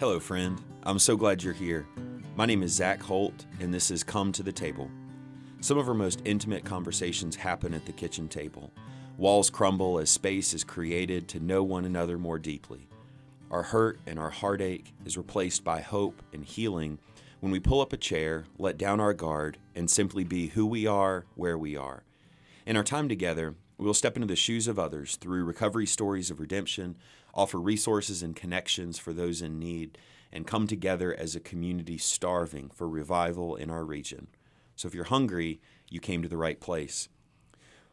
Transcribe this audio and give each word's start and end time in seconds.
Hello, 0.00 0.18
friend. 0.18 0.60
I'm 0.82 0.98
so 0.98 1.16
glad 1.16 1.40
you're 1.40 1.52
here. 1.52 1.86
My 2.34 2.46
name 2.46 2.64
is 2.64 2.72
Zac 2.72 3.00
Holt, 3.00 3.46
and 3.60 3.72
this 3.72 3.92
is 3.92 4.02
Come 4.02 4.32
to 4.32 4.42
the 4.42 4.50
Table. 4.50 4.90
Some 5.60 5.78
of 5.78 5.88
our 5.88 5.94
most 5.94 6.20
intimate 6.24 6.64
conversations 6.64 7.36
happen 7.36 7.72
at 7.72 7.86
the 7.86 7.92
kitchen 7.92 8.26
table. 8.26 8.72
Walls 9.18 9.50
crumble 9.50 10.00
as 10.00 10.10
space 10.10 10.52
is 10.52 10.64
created 10.64 11.28
to 11.28 11.38
know 11.38 11.62
one 11.62 11.84
another 11.84 12.18
more 12.18 12.40
deeply. 12.40 12.88
Our 13.52 13.62
hurt 13.62 14.00
and 14.04 14.18
our 14.18 14.30
heartache 14.30 14.92
is 15.04 15.16
replaced 15.16 15.62
by 15.62 15.80
hope 15.80 16.24
and 16.32 16.44
healing 16.44 16.98
when 17.38 17.52
we 17.52 17.60
pull 17.60 17.80
up 17.80 17.92
a 17.92 17.96
chair, 17.96 18.46
let 18.58 18.76
down 18.76 18.98
our 18.98 19.14
guard, 19.14 19.58
and 19.76 19.88
simply 19.88 20.24
be 20.24 20.48
who 20.48 20.66
we 20.66 20.88
are, 20.88 21.24
where 21.36 21.56
we 21.56 21.76
are. 21.76 22.02
In 22.66 22.76
our 22.76 22.82
time 22.82 23.08
together, 23.08 23.54
we 23.78 23.86
will 23.86 23.94
step 23.94 24.16
into 24.16 24.26
the 24.26 24.34
shoes 24.34 24.66
of 24.66 24.78
others 24.78 25.14
through 25.14 25.44
recovery 25.44 25.86
stories 25.86 26.30
of 26.30 26.40
redemption, 26.40 26.96
offer 27.34 27.58
resources 27.58 28.22
and 28.22 28.34
connections 28.34 28.98
for 28.98 29.12
those 29.12 29.42
in 29.42 29.58
need, 29.58 29.98
and 30.32 30.46
come 30.46 30.66
together 30.66 31.14
as 31.14 31.36
a 31.36 31.40
community 31.40 31.98
starving 31.98 32.70
for 32.70 32.88
revival 32.88 33.56
in 33.56 33.70
our 33.70 33.84
region. 33.84 34.28
So 34.76 34.88
if 34.88 34.94
you're 34.94 35.04
hungry, 35.04 35.60
you 35.88 36.00
came 36.00 36.22
to 36.22 36.28
the 36.28 36.36
right 36.36 36.60
place. 36.60 37.08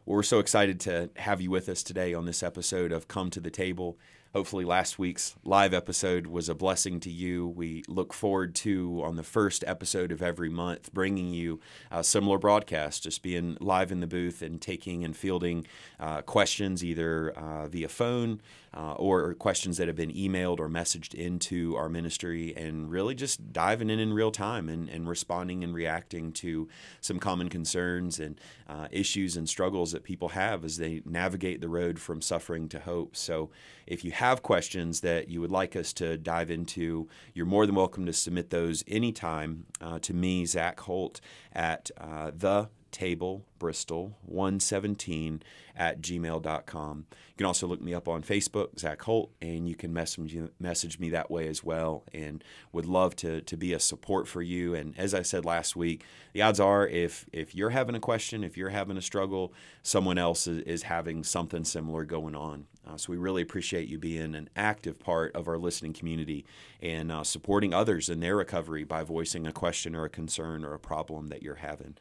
Well, 0.04 0.16
we're 0.16 0.24
so 0.24 0.40
excited 0.40 0.80
to 0.80 1.10
have 1.16 1.40
you 1.40 1.50
with 1.50 1.68
us 1.68 1.82
today 1.84 2.14
on 2.14 2.24
this 2.24 2.42
episode 2.42 2.90
of 2.90 3.06
Come 3.06 3.30
to 3.30 3.40
the 3.40 3.50
Table. 3.50 3.98
Hopefully, 4.34 4.64
last 4.64 4.98
week's 4.98 5.34
live 5.44 5.74
episode 5.74 6.26
was 6.26 6.48
a 6.48 6.54
blessing 6.54 7.00
to 7.00 7.10
you. 7.10 7.46
We 7.46 7.84
look 7.86 8.14
forward 8.14 8.54
to, 8.56 9.02
on 9.04 9.16
the 9.16 9.22
first 9.22 9.62
episode 9.66 10.10
of 10.10 10.22
every 10.22 10.48
month, 10.48 10.90
bringing 10.94 11.34
you 11.34 11.60
a 11.90 12.02
similar 12.02 12.38
broadcast, 12.38 13.02
just 13.02 13.22
being 13.22 13.58
live 13.60 13.92
in 13.92 14.00
the 14.00 14.06
booth 14.06 14.40
and 14.40 14.58
taking 14.58 15.04
and 15.04 15.14
fielding 15.14 15.66
uh, 16.00 16.22
questions 16.22 16.82
either 16.82 17.32
uh, 17.32 17.68
via 17.68 17.90
phone 17.90 18.40
uh, 18.74 18.94
or 18.94 19.34
questions 19.34 19.76
that 19.76 19.86
have 19.86 19.96
been 19.96 20.12
emailed 20.12 20.58
or 20.58 20.68
messaged 20.68 21.12
into 21.12 21.76
our 21.76 21.90
ministry, 21.90 22.56
and 22.56 22.90
really 22.90 23.14
just 23.14 23.52
diving 23.52 23.90
in 23.90 23.98
in 23.98 24.14
real 24.14 24.30
time 24.30 24.70
and, 24.70 24.88
and 24.88 25.10
responding 25.10 25.62
and 25.62 25.74
reacting 25.74 26.32
to 26.32 26.66
some 27.02 27.18
common 27.18 27.50
concerns 27.50 28.18
and 28.18 28.40
uh, 28.66 28.88
issues 28.90 29.36
and 29.36 29.46
struggles 29.46 29.92
that 29.92 30.04
people 30.04 30.30
have 30.30 30.64
as 30.64 30.78
they 30.78 31.02
navigate 31.04 31.60
the 31.60 31.68
road 31.68 31.98
from 31.98 32.22
suffering 32.22 32.66
to 32.66 32.80
hope. 32.80 33.14
So, 33.14 33.50
if 33.86 34.04
you 34.04 34.12
have 34.22 34.40
questions 34.40 35.00
that 35.00 35.28
you 35.28 35.40
would 35.40 35.50
like 35.50 35.74
us 35.74 35.92
to 35.92 36.16
dive 36.16 36.48
into, 36.48 37.08
you're 37.34 37.44
more 37.44 37.66
than 37.66 37.74
welcome 37.74 38.06
to 38.06 38.12
submit 38.12 38.50
those 38.50 38.84
anytime 38.86 39.66
uh, 39.80 39.98
to 39.98 40.14
me, 40.14 40.46
Zac 40.46 40.78
Holt, 40.78 41.20
at 41.52 41.90
uh, 41.98 42.30
the 42.32 42.68
table 42.92 43.46
bristol 43.58 44.18
117 44.26 45.42
at 45.74 46.02
gmail.com 46.02 47.06
you 47.10 47.36
can 47.38 47.46
also 47.46 47.66
look 47.66 47.80
me 47.80 47.94
up 47.94 48.06
on 48.06 48.22
facebook 48.22 48.78
zac 48.78 49.00
holt 49.00 49.32
and 49.40 49.66
you 49.66 49.74
can 49.74 49.94
message, 49.94 50.36
message 50.60 50.98
me 50.98 51.08
that 51.08 51.30
way 51.30 51.48
as 51.48 51.64
well 51.64 52.04
and 52.12 52.44
would 52.70 52.84
love 52.84 53.16
to, 53.16 53.40
to 53.40 53.56
be 53.56 53.72
a 53.72 53.80
support 53.80 54.28
for 54.28 54.42
you. 54.42 54.74
And 54.74 54.94
as 54.98 55.14
i 55.14 55.22
said 55.22 55.46
last 55.46 55.74
week 55.74 56.04
the 56.34 56.42
odds 56.42 56.60
are 56.60 56.86
if 56.86 57.24
if 57.32 57.54
you're 57.54 57.70
having 57.70 57.94
a 57.94 58.00
question 58.00 58.44
if 58.44 58.58
you're 58.58 58.68
having 58.68 58.98
a 58.98 59.02
struggle 59.02 59.54
someone 59.82 60.18
else 60.18 60.46
is, 60.46 60.58
is 60.64 60.82
having 60.82 61.24
something 61.24 61.64
similar 61.64 62.04
going 62.04 62.34
on 62.34 62.66
uh, 62.86 62.96
so 62.96 63.12
we 63.12 63.16
really 63.16 63.42
appreciate 63.42 63.88
you 63.88 63.98
being 63.98 64.34
an 64.34 64.48
active 64.56 64.98
part 64.98 65.34
of 65.34 65.48
our 65.48 65.58
listening 65.58 65.92
community 65.92 66.44
and 66.80 67.12
uh, 67.12 67.24
supporting 67.24 67.72
others 67.72 68.08
in 68.08 68.20
their 68.20 68.36
recovery 68.36 68.84
by 68.84 69.02
voicing 69.02 69.46
a 69.46 69.52
question 69.52 69.94
or 69.94 70.04
a 70.04 70.10
concern 70.10 70.64
or 70.64 70.74
a 70.74 70.78
problem 70.78 71.28
that 71.28 71.42
you're 71.42 71.56
having 71.56 71.96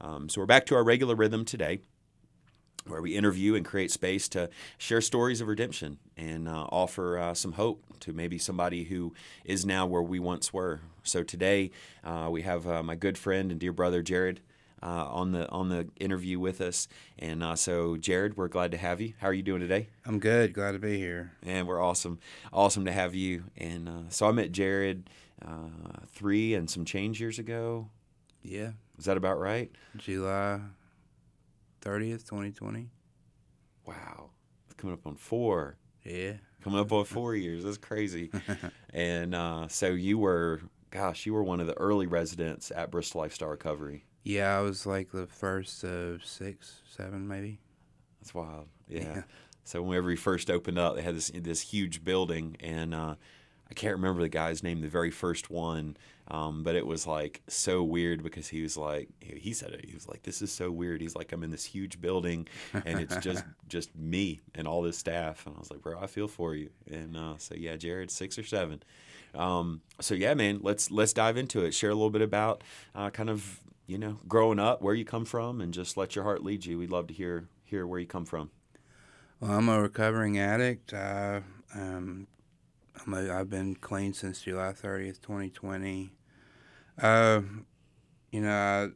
um, 0.00 0.28
so 0.28 0.40
we're 0.40 0.46
back 0.46 0.66
to 0.66 0.74
our 0.74 0.84
regular 0.84 1.14
rhythm 1.14 1.44
today 1.44 1.80
where 2.86 3.00
we 3.00 3.14
interview 3.16 3.54
and 3.54 3.64
create 3.64 3.90
space 3.90 4.28
to 4.28 4.50
share 4.78 5.00
stories 5.00 5.40
of 5.40 5.48
redemption 5.48 5.98
and 6.16 6.48
uh, 6.48 6.66
offer 6.70 7.18
uh, 7.18 7.34
some 7.34 7.52
hope 7.52 7.84
to 8.00 8.12
maybe 8.12 8.38
somebody 8.38 8.84
who 8.84 9.14
is 9.44 9.64
now 9.64 9.86
where 9.86 10.02
we 10.02 10.18
once 10.18 10.52
were. 10.52 10.80
So 11.04 11.22
today 11.22 11.70
uh, 12.02 12.28
we 12.30 12.42
have 12.42 12.66
uh, 12.66 12.82
my 12.82 12.96
good 12.96 13.16
friend 13.16 13.50
and 13.50 13.60
dear 13.60 13.72
brother 13.72 14.02
Jared 14.02 14.40
uh, 14.82 15.06
on 15.10 15.32
the 15.32 15.48
on 15.50 15.68
the 15.68 15.88
interview 16.00 16.38
with 16.38 16.60
us, 16.60 16.88
and 17.18 17.42
uh, 17.42 17.56
so 17.56 17.96
Jared, 17.96 18.36
we're 18.36 18.48
glad 18.48 18.72
to 18.72 18.78
have 18.78 19.00
you. 19.00 19.14
How 19.20 19.28
are 19.28 19.32
you 19.32 19.42
doing 19.42 19.60
today? 19.60 19.88
I'm 20.04 20.18
good. 20.18 20.52
Glad 20.52 20.72
to 20.72 20.78
be 20.78 20.98
here. 20.98 21.32
And 21.44 21.66
we're 21.66 21.82
awesome, 21.82 22.18
awesome 22.52 22.84
to 22.86 22.92
have 22.92 23.14
you. 23.14 23.44
And 23.56 24.06
so 24.08 24.26
I 24.26 24.32
met 24.32 24.52
Jared 24.52 25.08
three 26.08 26.54
and 26.54 26.68
some 26.68 26.84
change 26.84 27.20
years 27.20 27.38
ago. 27.38 27.88
Yeah. 28.42 28.72
Is 28.98 29.04
that 29.06 29.16
about 29.16 29.38
right? 29.38 29.70
July 29.96 30.60
30th, 31.80 32.28
2020. 32.28 32.88
Wow. 33.86 34.30
It's 34.66 34.74
coming 34.74 34.94
up 34.94 35.06
on 35.06 35.16
four. 35.16 35.76
Yeah. 36.04 36.34
Coming 36.62 36.80
up 36.80 36.92
on 36.92 37.04
four 37.04 37.34
years. 37.34 37.64
That's 37.64 37.78
crazy. 37.78 38.30
and 38.94 39.34
uh, 39.34 39.68
so 39.68 39.88
you 39.88 40.18
were, 40.18 40.60
gosh, 40.90 41.26
you 41.26 41.34
were 41.34 41.42
one 41.42 41.60
of 41.60 41.66
the 41.66 41.76
early 41.78 42.06
residents 42.06 42.70
at 42.74 42.90
Bristol 42.90 43.20
Lifestyle 43.20 43.48
Recovery. 43.48 44.04
Yeah, 44.22 44.56
I 44.56 44.60
was 44.60 44.86
like 44.86 45.10
the 45.10 45.26
first 45.26 45.84
of 45.84 46.24
six, 46.24 46.80
seven, 46.86 47.26
maybe. 47.26 47.58
That's 48.20 48.34
wild. 48.34 48.68
Yeah. 48.88 49.00
yeah. 49.00 49.22
So 49.64 49.82
whenever 49.82 50.08
we 50.08 50.16
first 50.16 50.50
opened 50.50 50.78
up, 50.78 50.96
they 50.96 51.02
had 51.02 51.16
this 51.16 51.30
this 51.34 51.60
huge 51.60 52.04
building, 52.04 52.56
and 52.60 52.94
uh, 52.94 53.14
I 53.70 53.74
can't 53.74 53.94
remember 53.94 54.22
the 54.22 54.28
guy's 54.28 54.62
name, 54.62 54.80
the 54.80 54.88
very 54.88 55.10
first 55.10 55.50
one, 55.50 55.96
um, 56.28 56.62
but 56.62 56.76
it 56.76 56.86
was 56.86 57.06
like 57.06 57.42
so 57.48 57.82
weird 57.82 58.22
because 58.22 58.48
he 58.48 58.62
was 58.62 58.76
like, 58.76 59.08
he 59.20 59.52
said 59.52 59.70
it. 59.70 59.84
He 59.84 59.94
was 59.94 60.08
like, 60.08 60.22
"This 60.22 60.42
is 60.42 60.52
so 60.52 60.70
weird." 60.70 61.00
He's 61.00 61.16
like, 61.16 61.32
"I'm 61.32 61.42
in 61.42 61.50
this 61.50 61.64
huge 61.64 62.00
building, 62.00 62.48
and 62.72 63.00
it's 63.00 63.16
just 63.20 63.44
just 63.68 63.94
me 63.96 64.40
and 64.54 64.68
all 64.68 64.82
this 64.82 64.98
staff." 64.98 65.46
And 65.46 65.56
I 65.56 65.58
was 65.58 65.70
like, 65.70 65.80
"Bro, 65.80 66.00
I 66.00 66.06
feel 66.06 66.28
for 66.28 66.54
you." 66.54 66.70
And 66.90 67.16
uh, 67.16 67.34
so 67.38 67.54
yeah, 67.56 67.76
Jared, 67.76 68.10
six 68.10 68.38
or 68.38 68.44
seven. 68.44 68.82
Um, 69.34 69.80
so 70.00 70.14
yeah, 70.14 70.34
man, 70.34 70.60
let's 70.62 70.90
let's 70.90 71.12
dive 71.12 71.36
into 71.36 71.64
it. 71.64 71.72
Share 71.72 71.90
a 71.90 71.94
little 71.94 72.10
bit 72.10 72.22
about 72.22 72.62
uh, 72.94 73.10
kind 73.10 73.30
of 73.30 73.60
you 73.92 73.98
know 73.98 74.18
growing 74.26 74.58
up, 74.58 74.80
where 74.80 74.94
you 74.94 75.04
come 75.04 75.26
from, 75.26 75.60
and 75.60 75.74
just 75.74 75.98
let 75.98 76.16
your 76.16 76.24
heart 76.24 76.42
lead 76.42 76.64
you. 76.64 76.78
We'd 76.78 76.90
love 76.90 77.08
to 77.08 77.14
hear 77.14 77.48
hear 77.62 77.86
where 77.86 78.00
you 78.00 78.06
come 78.06 78.24
from. 78.24 78.50
Well, 79.38 79.50
I'm 79.52 79.68
a 79.68 79.82
recovering 79.82 80.38
addict. 80.38 80.94
I 80.94 81.42
um, 81.74 82.26
i 83.06 83.20
have 83.20 83.50
been 83.50 83.74
clean 83.74 84.14
since 84.14 84.42
July 84.42 84.72
30th, 84.72 85.20
2020. 85.20 86.14
Uh, 87.00 87.40
you 88.30 88.40
know, 88.40 88.90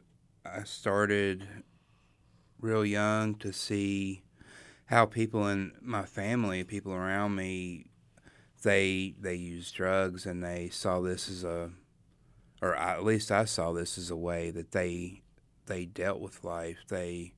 I, 0.45 0.61
I 0.61 0.65
started 0.65 1.47
real 2.59 2.85
young 2.85 3.35
to 3.37 3.53
see 3.53 4.23
how 4.87 5.05
people 5.05 5.47
in 5.47 5.73
my 5.83 6.05
family, 6.05 6.65
people 6.65 6.93
around 6.95 7.35
me, 7.35 7.87
they 8.63 9.15
they 9.21 9.35
use 9.35 9.71
drugs 9.71 10.25
and 10.25 10.43
they 10.43 10.71
saw 10.71 11.01
this 11.01 11.29
as 11.29 11.45
a, 11.45 11.71
or 12.63 12.75
at 12.75 13.05
least 13.05 13.31
I 13.31 13.45
saw 13.45 13.73
this 13.73 13.99
as 13.99 14.11
a 14.11 14.17
way 14.17 14.51
that 14.51 14.73
they 14.73 15.23
they 15.67 15.85
dealt 15.85 16.21
with 16.21 16.45
life. 16.45 16.85
They 16.89 17.35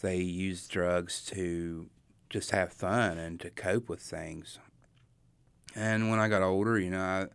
they 0.00 0.18
used 0.18 0.70
drugs 0.70 1.24
to 1.26 1.88
just 2.30 2.50
have 2.50 2.72
fun 2.72 3.18
and 3.18 3.38
to 3.40 3.50
cope 3.50 3.88
with 3.88 4.00
things. 4.00 4.58
And 5.74 6.10
when 6.10 6.20
I 6.20 6.28
got 6.28 6.42
older, 6.42 6.78
you 6.78 6.90
know, 6.90 7.00
I 7.00 7.26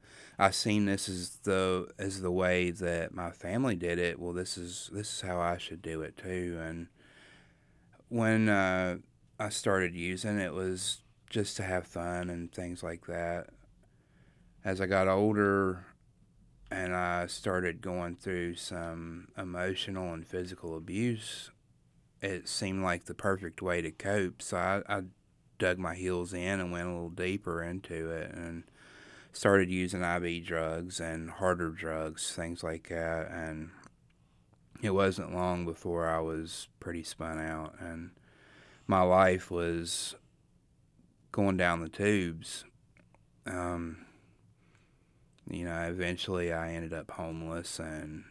I 0.47 0.51
seen 0.51 0.85
this 0.85 1.09
as 1.09 1.37
the 1.43 1.89
as 1.99 2.21
the 2.21 2.31
way 2.31 2.71
that 2.71 3.13
my 3.13 3.31
family 3.31 3.75
did 3.75 3.99
it. 3.99 4.19
Well, 4.19 4.33
this 4.33 4.57
is 4.57 4.89
this 4.93 5.13
is 5.13 5.21
how 5.21 5.39
I 5.39 5.57
should 5.57 5.81
do 5.81 6.01
it 6.01 6.17
too. 6.17 6.59
And 6.61 6.87
when 8.07 8.49
uh, 8.49 8.97
I 9.39 9.49
started 9.49 9.95
using 9.95 10.39
it 10.39 10.53
was 10.53 11.01
just 11.29 11.57
to 11.57 11.63
have 11.63 11.85
fun 11.85 12.29
and 12.29 12.51
things 12.51 12.83
like 12.83 13.05
that. 13.05 13.49
As 14.65 14.81
I 14.81 14.87
got 14.87 15.07
older 15.07 15.85
and 16.71 16.95
I 16.95 17.27
started 17.27 17.81
going 17.81 18.15
through 18.15 18.55
some 18.55 19.29
emotional 19.37 20.13
and 20.13 20.25
physical 20.25 20.77
abuse, 20.77 21.49
it 22.21 22.47
seemed 22.47 22.83
like 22.83 23.05
the 23.05 23.13
perfect 23.13 23.61
way 23.61 23.81
to 23.81 23.91
cope. 23.91 24.41
So 24.41 24.57
I, 24.57 24.81
I 24.87 25.03
dug 25.57 25.79
my 25.79 25.95
heels 25.95 26.33
in 26.33 26.59
and 26.59 26.71
went 26.71 26.87
a 26.87 26.91
little 26.91 27.09
deeper 27.09 27.63
into 27.63 28.09
it 28.11 28.31
and 28.31 28.63
started 29.31 29.69
using 29.69 30.03
IV 30.03 30.45
drugs 30.45 30.99
and 30.99 31.29
harder 31.31 31.69
drugs, 31.69 32.33
things 32.33 32.63
like 32.63 32.89
that. 32.89 33.31
And 33.31 33.71
it 34.81 34.91
wasn't 34.91 35.33
long 35.33 35.65
before 35.65 36.07
I 36.07 36.19
was 36.19 36.67
pretty 36.79 37.03
spun 37.03 37.39
out 37.39 37.75
and 37.79 38.11
my 38.87 39.01
life 39.01 39.51
was 39.51 40.15
going 41.31 41.57
down 41.57 41.81
the 41.81 41.89
tubes. 41.89 42.65
Um, 43.45 44.05
you 45.49 45.65
know, 45.65 45.81
eventually 45.81 46.53
I 46.53 46.73
ended 46.73 46.93
up 46.93 47.11
homeless 47.11 47.79
and 47.79 48.25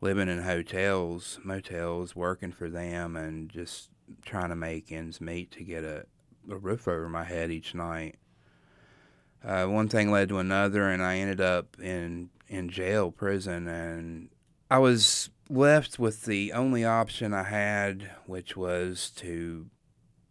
living 0.00 0.28
in 0.28 0.42
hotels, 0.42 1.38
motels, 1.44 2.14
working 2.16 2.52
for 2.52 2.68
them, 2.68 3.16
and 3.16 3.48
just 3.48 3.90
trying 4.24 4.48
to 4.50 4.56
make 4.56 4.92
ends 4.92 5.20
meet 5.20 5.50
to 5.52 5.64
get 5.64 5.84
a, 5.84 6.06
a 6.50 6.56
roof 6.56 6.88
over 6.88 7.08
my 7.08 7.24
head 7.24 7.50
each 7.50 7.74
night. 7.74 8.16
Uh, 9.44 9.66
one 9.66 9.88
thing 9.88 10.10
led 10.10 10.28
to 10.28 10.38
another, 10.38 10.88
and 10.88 11.02
I 11.02 11.16
ended 11.16 11.40
up 11.40 11.76
in 11.80 12.30
in 12.48 12.68
jail, 12.68 13.10
prison, 13.10 13.66
and 13.66 14.28
I 14.70 14.78
was 14.78 15.30
left 15.48 15.98
with 15.98 16.24
the 16.24 16.52
only 16.52 16.84
option 16.84 17.32
I 17.32 17.44
had, 17.44 18.10
which 18.26 18.56
was 18.56 19.10
to 19.16 19.66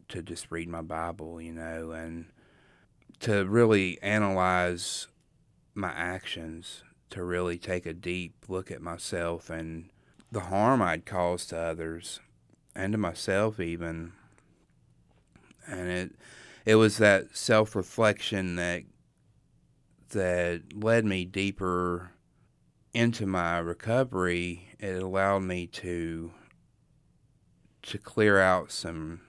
to 0.09 0.21
just 0.21 0.51
read 0.51 0.67
my 0.67 0.81
Bible, 0.81 1.41
you 1.41 1.53
know, 1.53 1.91
and 1.91 2.25
to 3.21 3.45
really 3.45 4.01
analyze 4.01 5.07
my 5.81 5.91
actions 5.91 6.83
to 7.09 7.23
really 7.23 7.57
take 7.57 7.85
a 7.85 7.93
deep 7.93 8.45
look 8.47 8.71
at 8.71 8.81
myself 8.81 9.49
and 9.49 9.89
the 10.31 10.41
harm 10.41 10.81
I'd 10.81 11.05
caused 11.05 11.49
to 11.49 11.57
others 11.57 12.21
and 12.73 12.93
to 12.93 12.97
myself 12.97 13.59
even. 13.59 14.13
And 15.67 15.89
it 15.89 16.11
it 16.65 16.75
was 16.75 16.97
that 16.97 17.35
self 17.35 17.75
reflection 17.75 18.55
that 18.55 18.83
that 20.09 20.61
led 20.73 21.05
me 21.05 21.25
deeper 21.25 22.11
into 22.93 23.25
my 23.25 23.57
recovery. 23.59 24.69
It 24.79 25.01
allowed 25.01 25.43
me 25.43 25.67
to 25.67 26.31
to 27.83 27.97
clear 27.97 28.39
out 28.39 28.71
some 28.71 29.21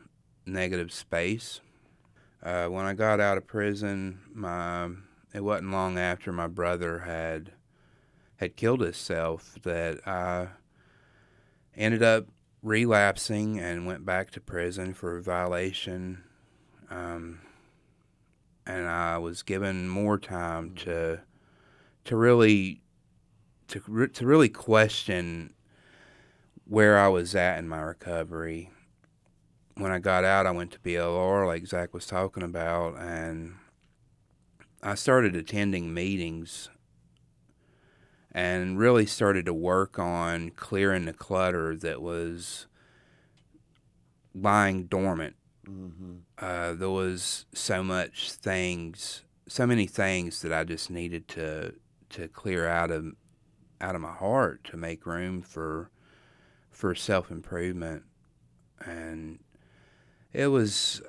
negative 0.46 0.92
space. 0.92 1.60
Uh, 2.42 2.66
when 2.66 2.84
I 2.84 2.92
got 2.92 3.20
out 3.20 3.38
of 3.38 3.46
prison, 3.46 4.20
my 4.34 4.90
it 5.34 5.42
wasn't 5.42 5.70
long 5.70 5.98
after 5.98 6.32
my 6.32 6.46
brother 6.46 7.00
had 7.00 7.52
had 8.36 8.56
killed 8.56 8.80
himself 8.80 9.56
that 9.62 10.06
I 10.06 10.48
ended 11.76 12.02
up 12.02 12.26
relapsing 12.62 13.58
and 13.58 13.86
went 13.86 14.04
back 14.04 14.30
to 14.32 14.40
prison 14.40 14.94
for 14.94 15.16
a 15.16 15.22
violation. 15.22 16.24
Um, 16.90 17.40
and 18.66 18.86
I 18.86 19.18
was 19.18 19.42
given 19.42 19.88
more 19.88 20.18
time 20.18 20.74
to 20.76 21.20
to 22.04 22.16
really 22.16 22.82
to 23.68 24.08
to 24.08 24.26
really 24.26 24.48
question 24.48 25.54
where 26.64 26.98
I 26.98 27.08
was 27.08 27.34
at 27.34 27.58
in 27.58 27.68
my 27.68 27.80
recovery. 27.80 28.70
When 29.76 29.90
I 29.90 29.98
got 29.98 30.24
out, 30.24 30.46
I 30.46 30.50
went 30.50 30.70
to 30.72 30.78
BLR, 30.80 31.46
like 31.46 31.66
Zac 31.66 31.94
was 31.94 32.06
talking 32.06 32.42
about, 32.42 32.98
and 32.98 33.54
I 34.82 34.96
started 34.96 35.36
attending 35.36 35.94
meetings 35.94 36.68
and 38.32 38.78
really 38.78 39.06
started 39.06 39.46
to 39.46 39.54
work 39.54 39.98
on 39.98 40.50
clearing 40.50 41.04
the 41.04 41.12
clutter 41.12 41.76
that 41.76 42.02
was 42.02 42.66
lying 44.34 44.84
dormant. 44.84 45.36
Mm-hmm. 45.68 46.14
Uh, 46.36 46.72
there 46.72 46.90
was 46.90 47.46
so 47.52 47.84
much 47.84 48.32
things, 48.32 49.22
so 49.46 49.66
many 49.66 49.86
things 49.86 50.42
that 50.42 50.52
I 50.52 50.64
just 50.64 50.90
needed 50.90 51.28
to 51.28 51.74
to 52.10 52.28
clear 52.28 52.66
out 52.66 52.90
of 52.90 53.12
out 53.80 53.94
of 53.94 54.00
my 54.00 54.12
heart 54.12 54.64
to 54.64 54.76
make 54.76 55.06
room 55.06 55.42
for 55.42 55.90
for 56.70 56.94
self 56.96 57.30
improvement, 57.30 58.02
and 58.80 59.38
it 60.32 60.48
was 60.48 61.00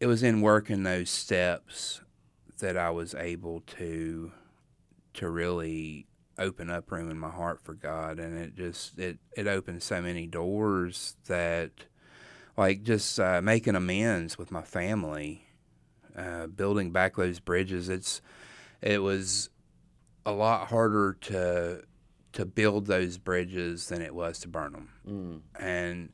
it 0.00 0.06
was 0.06 0.22
in 0.22 0.40
working 0.40 0.84
those 0.84 1.10
steps 1.10 2.00
that 2.58 2.76
I 2.76 2.90
was 2.90 3.14
able 3.14 3.60
to 3.78 4.32
to 5.14 5.28
really 5.28 6.06
open 6.38 6.70
up 6.70 6.90
room 6.92 7.10
in 7.10 7.18
my 7.18 7.30
heart 7.30 7.60
for 7.60 7.74
God, 7.74 8.18
and 8.18 8.38
it 8.38 8.54
just 8.54 8.98
it 8.98 9.18
it 9.36 9.46
opened 9.46 9.82
so 9.82 10.00
many 10.00 10.26
doors 10.26 11.16
that, 11.26 11.70
like, 12.56 12.82
just 12.82 13.18
uh, 13.18 13.42
making 13.42 13.74
amends 13.74 14.38
with 14.38 14.50
my 14.50 14.62
family, 14.62 15.46
uh, 16.16 16.46
building 16.46 16.92
back 16.92 17.16
those 17.16 17.40
bridges. 17.40 17.88
It's 17.88 18.20
it 18.80 19.02
was 19.02 19.50
a 20.24 20.32
lot 20.32 20.68
harder 20.68 21.14
to 21.22 21.82
to 22.34 22.46
build 22.46 22.86
those 22.86 23.18
bridges 23.18 23.88
than 23.88 24.02
it 24.02 24.14
was 24.14 24.38
to 24.40 24.48
burn 24.48 24.72
them, 24.72 24.90
mm. 25.08 25.40
and 25.60 26.10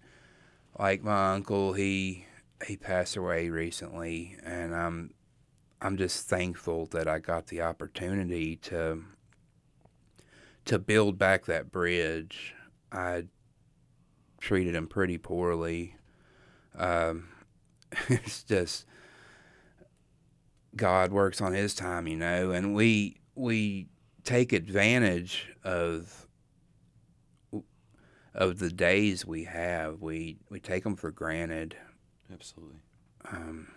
like 0.78 1.02
my 1.02 1.34
uncle, 1.34 1.74
he 1.74 2.26
he 2.66 2.76
passed 2.76 3.16
away 3.16 3.50
recently, 3.50 4.36
and 4.42 4.74
I'm 4.74 5.12
I'm 5.84 5.98
just 5.98 6.26
thankful 6.26 6.86
that 6.86 7.06
I 7.06 7.18
got 7.18 7.48
the 7.48 7.60
opportunity 7.60 8.56
to 8.56 9.04
to 10.64 10.78
build 10.78 11.18
back 11.18 11.44
that 11.44 11.70
bridge. 11.70 12.54
I 12.90 13.24
treated 14.40 14.74
him 14.74 14.86
pretty 14.86 15.18
poorly. 15.18 15.96
Um, 16.74 17.28
it's 18.08 18.42
just 18.42 18.86
God 20.74 21.12
works 21.12 21.42
on 21.42 21.52
His 21.52 21.74
time, 21.74 22.06
you 22.08 22.16
know, 22.16 22.50
and 22.50 22.74
we 22.74 23.20
we 23.34 23.88
take 24.24 24.54
advantage 24.54 25.48
of 25.64 26.26
of 28.34 28.58
the 28.58 28.70
days 28.70 29.26
we 29.26 29.44
have. 29.44 30.00
We 30.00 30.38
we 30.48 30.60
take 30.60 30.84
them 30.84 30.96
for 30.96 31.10
granted. 31.10 31.76
Absolutely. 32.32 32.80
Um, 33.30 33.68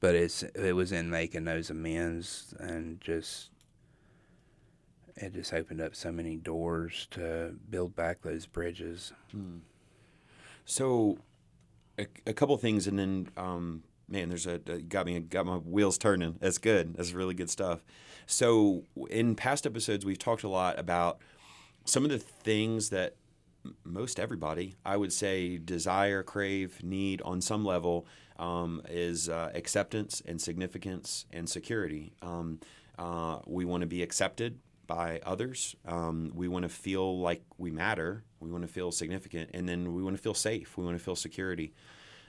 but 0.00 0.14
it's 0.14 0.42
it 0.42 0.74
was 0.74 0.92
in 0.92 1.10
making 1.10 1.44
those 1.44 1.70
amends 1.70 2.54
and 2.58 3.00
just 3.00 3.50
it 5.16 5.34
just 5.34 5.52
opened 5.52 5.80
up 5.80 5.94
so 5.94 6.12
many 6.12 6.36
doors 6.36 7.08
to 7.10 7.54
build 7.70 7.96
back 7.96 8.22
those 8.22 8.46
bridges. 8.46 9.12
Hmm. 9.32 9.58
So, 10.64 11.18
a, 11.98 12.06
a 12.26 12.32
couple 12.32 12.56
things, 12.58 12.86
and 12.86 12.98
then 12.98 13.28
um, 13.36 13.82
man, 14.08 14.28
there's 14.28 14.46
a, 14.46 14.60
a, 14.66 14.78
got 14.78 15.06
me 15.06 15.18
got 15.20 15.46
my 15.46 15.56
wheels 15.56 15.98
turning. 15.98 16.36
That's 16.40 16.58
good. 16.58 16.94
That's 16.94 17.12
really 17.12 17.34
good 17.34 17.50
stuff. 17.50 17.80
So, 18.26 18.84
in 19.10 19.34
past 19.34 19.66
episodes, 19.66 20.04
we've 20.04 20.18
talked 20.18 20.44
a 20.44 20.48
lot 20.48 20.78
about 20.78 21.18
some 21.84 22.04
of 22.04 22.10
the 22.10 22.18
things 22.18 22.90
that 22.90 23.16
most 23.84 24.20
everybody, 24.20 24.76
I 24.84 24.96
would 24.96 25.12
say, 25.12 25.58
desire, 25.58 26.22
crave, 26.22 26.82
need 26.82 27.22
on 27.22 27.40
some 27.40 27.64
level 27.64 28.06
um, 28.38 28.82
is 28.88 29.28
uh, 29.28 29.50
acceptance 29.54 30.22
and 30.26 30.40
significance 30.40 31.26
and 31.32 31.48
security. 31.48 32.12
Um, 32.22 32.60
uh, 32.98 33.38
we 33.46 33.64
want 33.64 33.82
to 33.82 33.86
be 33.86 34.02
accepted 34.02 34.58
by 34.86 35.20
others. 35.24 35.76
Um, 35.86 36.32
we 36.34 36.48
want 36.48 36.64
to 36.64 36.68
feel 36.68 37.20
like 37.20 37.42
we 37.58 37.70
matter. 37.70 38.24
We 38.40 38.50
want 38.50 38.62
to 38.62 38.68
feel 38.68 38.90
significant, 38.90 39.50
and 39.54 39.68
then 39.68 39.94
we 39.94 40.02
want 40.02 40.16
to 40.16 40.22
feel 40.22 40.34
safe. 40.34 40.76
We 40.76 40.84
want 40.84 40.98
to 40.98 41.04
feel 41.04 41.16
security. 41.16 41.72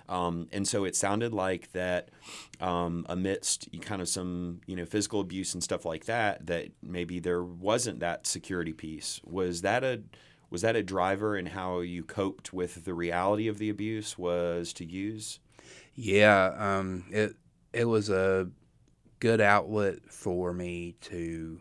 Um, 0.10 0.48
and 0.52 0.68
so 0.68 0.86
it 0.86 0.96
sounded 0.96 1.34
like 1.34 1.72
that 1.74 2.10
um, 2.60 3.06
amidst 3.08 3.70
kind 3.82 4.02
of 4.02 4.10
some 4.10 4.62
you 4.66 4.76
know 4.76 4.86
physical 4.86 5.22
abuse 5.22 5.54
and 5.54 5.64
stuff 5.64 5.86
like 5.86 6.06
that, 6.06 6.48
that 6.48 6.70
maybe 6.84 7.20
there 7.20 7.44
wasn't 7.44 8.00
that 8.00 8.26
security 8.28 8.74
piece. 8.74 9.22
Was 9.24 9.62
that 9.62 9.84
a 9.84 10.02
was 10.50 10.62
that 10.64 10.76
a 10.76 10.82
driver 10.82 11.38
in 11.38 11.46
how 11.46 11.82
you 11.82 12.04
coped 12.04 12.52
with 12.52 12.86
the 12.86 12.94
reality 12.94 13.48
of 13.48 13.60
the 13.60 13.70
abuse? 13.70 14.18
Was 14.18 14.74
to 14.74 14.86
use 14.86 15.40
yeah, 15.96 16.54
um, 16.58 17.06
it 17.12 17.36
it 17.74 17.86
was 17.86 18.10
a 18.10 18.50
good 19.20 19.42
outlet 19.42 19.98
for 20.08 20.54
me 20.54 20.96
to 21.02 21.60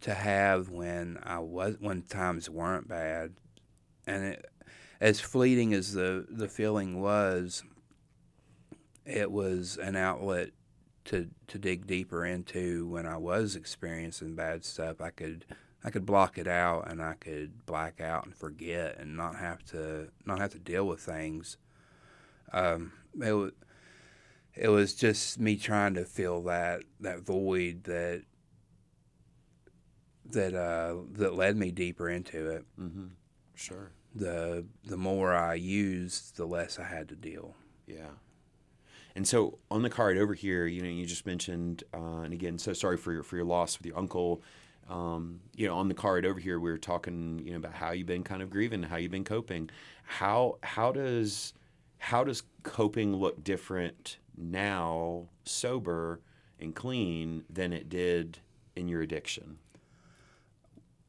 to 0.00 0.12
have 0.12 0.68
when 0.68 1.18
I 1.22 1.38
was 1.38 1.76
when 1.80 2.02
times 2.02 2.50
weren't 2.50 2.88
bad, 2.88 3.32
and 4.06 4.24
it, 4.24 4.46
as 5.00 5.20
fleeting 5.20 5.72
as 5.72 5.94
the 5.94 6.26
the 6.28 6.48
feeling 6.48 7.00
was, 7.00 7.62
it 9.06 9.30
was 9.30 9.78
an 9.78 9.96
outlet 9.96 10.50
to 11.06 11.28
to 11.48 11.58
dig 11.58 11.86
deeper 11.86 12.24
into 12.24 12.86
when 12.88 13.06
I 13.06 13.16
was 13.16 13.56
experiencing 13.56 14.34
bad 14.34 14.64
stuff. 14.64 15.00
I 15.00 15.10
could 15.10 15.44
I 15.82 15.90
could 15.90 16.06
block 16.06 16.38
it 16.38 16.48
out 16.48 16.90
and 16.90 17.02
I 17.02 17.14
could 17.14 17.66
black 17.66 18.00
out 18.00 18.24
and 18.24 18.34
forget 18.34 18.96
and 18.98 19.16
not 19.16 19.36
have 19.36 19.64
to 19.66 20.08
not 20.24 20.38
have 20.38 20.52
to 20.52 20.58
deal 20.58 20.86
with 20.86 21.00
things 21.00 21.56
um, 22.54 22.92
it 23.20 23.32
was 23.32 23.52
it 24.54 24.68
was 24.68 24.94
just 24.94 25.40
me 25.40 25.56
trying 25.56 25.94
to 25.94 26.04
fill 26.04 26.42
that 26.42 26.82
that 27.00 27.20
void 27.20 27.84
that 27.84 28.22
that 30.26 30.54
uh, 30.54 30.96
that 31.12 31.34
led 31.34 31.56
me 31.56 31.70
deeper 31.70 32.08
into 32.08 32.50
it. 32.50 32.64
Mm-hmm. 32.80 33.06
Sure. 33.54 33.90
The 34.14 34.64
the 34.84 34.96
more 34.96 35.34
I 35.34 35.54
used, 35.54 36.36
the 36.36 36.46
less 36.46 36.78
I 36.78 36.84
had 36.84 37.08
to 37.08 37.16
deal. 37.16 37.56
Yeah. 37.86 38.10
And 39.16 39.26
so 39.26 39.58
on 39.70 39.82
the 39.82 39.90
card 39.90 40.16
over 40.16 40.34
here, 40.34 40.66
you 40.66 40.82
know, 40.82 40.88
you 40.88 41.06
just 41.06 41.24
mentioned, 41.24 41.84
uh, 41.92 42.22
and 42.22 42.32
again, 42.32 42.58
so 42.58 42.72
sorry 42.72 42.96
for 42.96 43.12
your 43.12 43.22
for 43.22 43.36
your 43.36 43.44
loss 43.44 43.78
with 43.78 43.86
your 43.86 43.98
uncle. 43.98 44.42
Um, 44.88 45.40
you 45.56 45.66
know, 45.66 45.76
on 45.76 45.88
the 45.88 45.94
card 45.94 46.26
over 46.26 46.38
here, 46.38 46.60
we 46.60 46.70
were 46.70 46.78
talking, 46.78 47.40
you 47.44 47.52
know, 47.52 47.56
about 47.56 47.74
how 47.74 47.92
you've 47.92 48.06
been 48.06 48.22
kind 48.22 48.42
of 48.42 48.50
grieving, 48.50 48.82
how 48.82 48.96
you've 48.96 49.10
been 49.10 49.24
coping. 49.24 49.70
How 50.04 50.58
how 50.62 50.92
does 50.92 51.54
how 51.98 52.24
does 52.24 52.42
coping 52.62 53.16
look 53.16 53.42
different 53.42 54.18
now, 54.36 55.28
sober 55.44 56.20
and 56.60 56.74
clean, 56.74 57.44
than 57.48 57.72
it 57.72 57.88
did 57.88 58.38
in 58.76 58.88
your 58.88 59.02
addiction? 59.02 59.58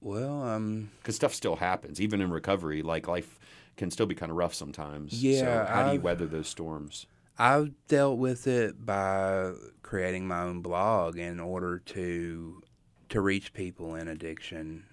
Well, 0.01 0.43
um, 0.43 0.91
because 0.99 1.15
stuff 1.15 1.33
still 1.33 1.55
happens, 1.55 1.99
even 1.99 2.21
in 2.21 2.29
recovery. 2.29 2.81
Like 2.81 3.07
life 3.07 3.39
can 3.75 3.89
still 3.91 4.05
be 4.05 4.15
kind 4.15 4.31
of 4.31 4.37
rough 4.37 4.53
sometimes. 4.53 5.23
Yeah. 5.23 5.39
So 5.39 5.73
how 5.73 5.87
do 5.87 5.95
you 5.95 6.01
weather 6.01 6.25
those 6.27 6.47
storms? 6.47 7.07
I've 7.37 7.73
dealt 7.87 8.17
with 8.17 8.47
it 8.47 8.85
by 8.85 9.51
creating 9.81 10.27
my 10.27 10.41
own 10.41 10.61
blog 10.61 11.17
in 11.17 11.39
order 11.39 11.79
to 11.79 12.61
to 13.09 13.21
reach 13.21 13.53
people 13.53 13.95
in 13.95 14.07
addiction, 14.07 14.85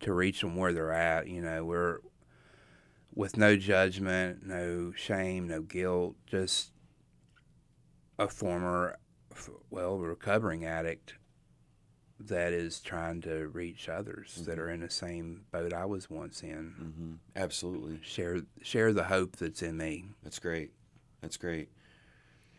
to 0.00 0.12
reach 0.12 0.40
them 0.40 0.56
where 0.56 0.72
they're 0.72 0.92
at. 0.92 1.28
You 1.28 1.42
know, 1.42 1.64
we're 1.64 1.98
with 3.14 3.36
no 3.36 3.56
judgment, 3.56 4.46
no 4.46 4.92
shame, 4.94 5.48
no 5.48 5.62
guilt, 5.62 6.16
just 6.26 6.72
a 8.18 8.28
former 8.28 8.98
well, 9.70 9.98
recovering 9.98 10.64
addict 10.64 11.14
that 12.18 12.52
is 12.52 12.80
trying 12.80 13.20
to 13.22 13.48
reach 13.48 13.88
others 13.88 14.42
that 14.44 14.58
Mhm. 14.58 14.60
are 14.60 14.70
in 14.70 14.80
the 14.80 14.90
same 14.90 15.46
boat 15.50 15.72
I 15.72 15.86
was 15.86 16.10
once 16.10 16.42
in. 16.42 16.74
Mm-hmm. 16.78 17.14
Absolutely. 17.34 18.00
Share 18.02 18.42
share 18.60 18.92
the 18.92 19.04
hope 19.04 19.36
that's 19.36 19.62
in 19.62 19.76
me. 19.78 20.10
That's 20.22 20.38
great. 20.38 20.72
That's 21.22 21.38
great. 21.38 21.70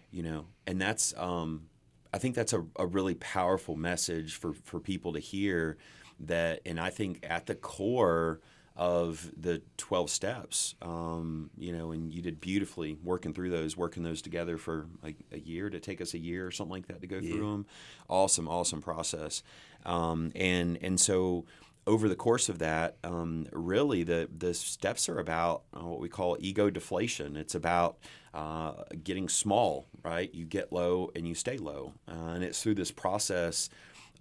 You 0.10 0.24
know, 0.24 0.48
and 0.65 0.81
that's 0.81 1.13
um, 1.15 1.70
I 2.13 2.17
think 2.17 2.34
that's 2.36 2.53
a, 2.53 2.65
a 2.77 2.88
really 2.88 3.15
powerful 3.15 3.75
message 3.75 4.36
for, 4.36 4.53
for 4.53 4.79
people 4.79 5.13
to 5.13 5.20
hear 5.20 5.77
that 6.22 6.62
and 6.65 6.79
I 6.79 6.89
think 6.89 7.20
at 7.24 7.46
the 7.46 7.55
core 7.55 8.41
of 8.75 9.30
the 9.36 9.62
12 9.78 10.10
steps 10.10 10.75
um, 10.82 11.50
you 11.58 11.72
know 11.75 11.92
and 11.92 12.13
you 12.13 12.22
did 12.22 12.40
beautifully 12.40 12.98
working 13.04 13.34
through 13.34 13.50
those 13.50 13.75
working 13.75 14.04
those 14.04 14.22
together 14.22 14.58
for 14.58 14.88
like 15.04 15.18
a 15.32 15.40
year 15.40 15.70
to 15.70 15.80
take 15.80 16.00
us 16.01 16.13
a 16.13 16.18
year 16.18 16.48
or 16.48 16.51
something 16.51 16.72
like 16.72 16.88
that 16.88 17.01
to 17.01 17.08
go 17.08 17.18
Yeah. 17.18 17.34
through 17.34 17.51
them 17.51 17.66
awesome 18.10 18.48
awesome 18.48 18.82
process 18.82 19.44
um, 19.86 20.32
and 20.36 20.78
and 20.82 21.00
so 21.00 21.46
over 21.88 22.08
the 22.08 22.16
course 22.16 22.48
of 22.48 22.60
that, 22.60 22.96
um, 23.04 23.48
really 23.51 24.04
the 24.04 24.30
the 24.38 24.54
steps 24.54 25.10
are 25.10 25.18
about 25.18 25.63
uh, 25.75 25.84
what 25.84 26.00
we 26.00 26.08
call 26.10 26.38
ego 26.40 26.70
deflation. 26.70 27.36
It's 27.36 27.56
about 27.56 27.98
uh, 28.36 28.74
getting 29.04 29.28
small, 29.28 29.88
right? 30.04 30.32
You 30.32 30.46
get 30.46 30.72
low 30.72 31.10
and 31.16 31.28
you 31.28 31.34
stay 31.34 31.58
low, 31.58 31.94
uh, 32.08 32.34
and 32.36 32.44
it's 32.44 32.62
through 32.62 32.75
this 32.75 32.92
process 32.92 33.68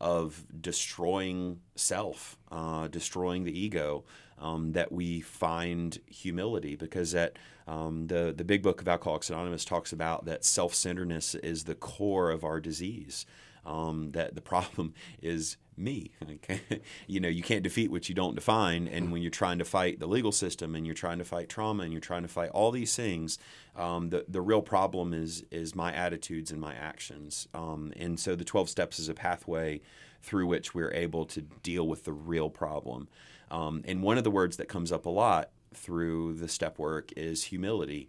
of 0.01 0.45
destroying 0.61 1.61
self, 1.75 2.39
uh, 2.51 2.89
destroying 2.89 3.45
the 3.45 3.59
ego, 3.59 4.05
um, 4.39 4.73
that 4.73 4.91
we 4.91 5.21
find 5.21 5.99
humility. 6.07 6.77
Because 6.77 7.13
that 7.13 7.37
um, 7.67 8.07
the 8.07 8.33
the 8.37 8.45
big 8.45 8.63
book 8.63 8.81
of 8.81 8.89
Alcoholics 8.89 9.31
Anonymous 9.31 9.65
talks 9.65 9.93
about 9.93 10.25
that 10.25 10.45
self 10.45 10.75
centeredness 10.75 11.35
is 11.37 11.65
the 11.65 11.75
core 11.75 12.31
of 12.31 12.45
our 12.45 12.61
disease. 12.61 13.27
Um, 13.65 14.13
that 14.13 14.35
the 14.35 14.41
problem 14.41 14.95
is 15.23 15.57
me. 15.77 16.13
Okay? 16.23 16.61
you 17.07 17.21
know, 17.21 17.29
you 17.29 17.43
can't 17.43 17.63
defeat 17.63 17.91
what 17.91 18.09
you 18.09 18.15
don't 18.15 18.35
define. 18.35 18.87
And 18.87 19.11
when 19.11 19.23
you're 19.23 19.31
trying 19.31 19.59
to 19.59 19.65
fight 19.65 19.99
the 19.99 20.07
legal 20.07 20.33
system 20.33 20.75
and 20.75 20.87
you're 20.87 20.95
trying 20.95 21.19
to 21.19 21.25
fight 21.25 21.49
trauma 21.49 21.83
and 21.83 21.93
you're 21.93 22.01
trying 22.01 22.23
to 22.23 22.29
fight 22.29 22.51
all 22.51 22.71
these 22.71 22.95
things, 22.95 23.39
um, 23.77 24.11
the 24.11 24.25
the 24.29 24.41
real 24.41 24.63
problem 24.63 25.13
is 25.13 25.45
is 25.51 25.75
my 25.75 25.93
attitudes 25.93 26.51
and 26.51 26.61
my 26.61 26.75
actions. 26.75 27.49
Um, 27.55 27.93
and 27.97 28.19
so 28.19 28.35
the 28.35 28.45
12 28.45 28.69
steps 28.69 28.99
is 28.99 29.09
a 29.09 29.15
pathway 29.15 29.81
through 30.23 30.47
which 30.47 30.75
we're 30.75 30.93
able 30.93 31.25
to 31.25 31.41
deal 31.41 31.87
with 31.89 32.05
the 32.05 32.13
real 32.13 32.51
problem. 32.51 33.09
Um, 33.51 33.83
and 33.87 34.03
one 34.03 34.19
of 34.19 34.25
the 34.25 34.31
words 34.31 34.59
that 34.59 34.69
comes 34.69 34.93
up 34.93 35.07
a 35.07 35.11
lot 35.11 35.51
through 35.75 36.35
the 36.35 36.49
step 36.49 36.79
work 36.79 37.13
is 37.17 37.45
humility. 37.45 38.09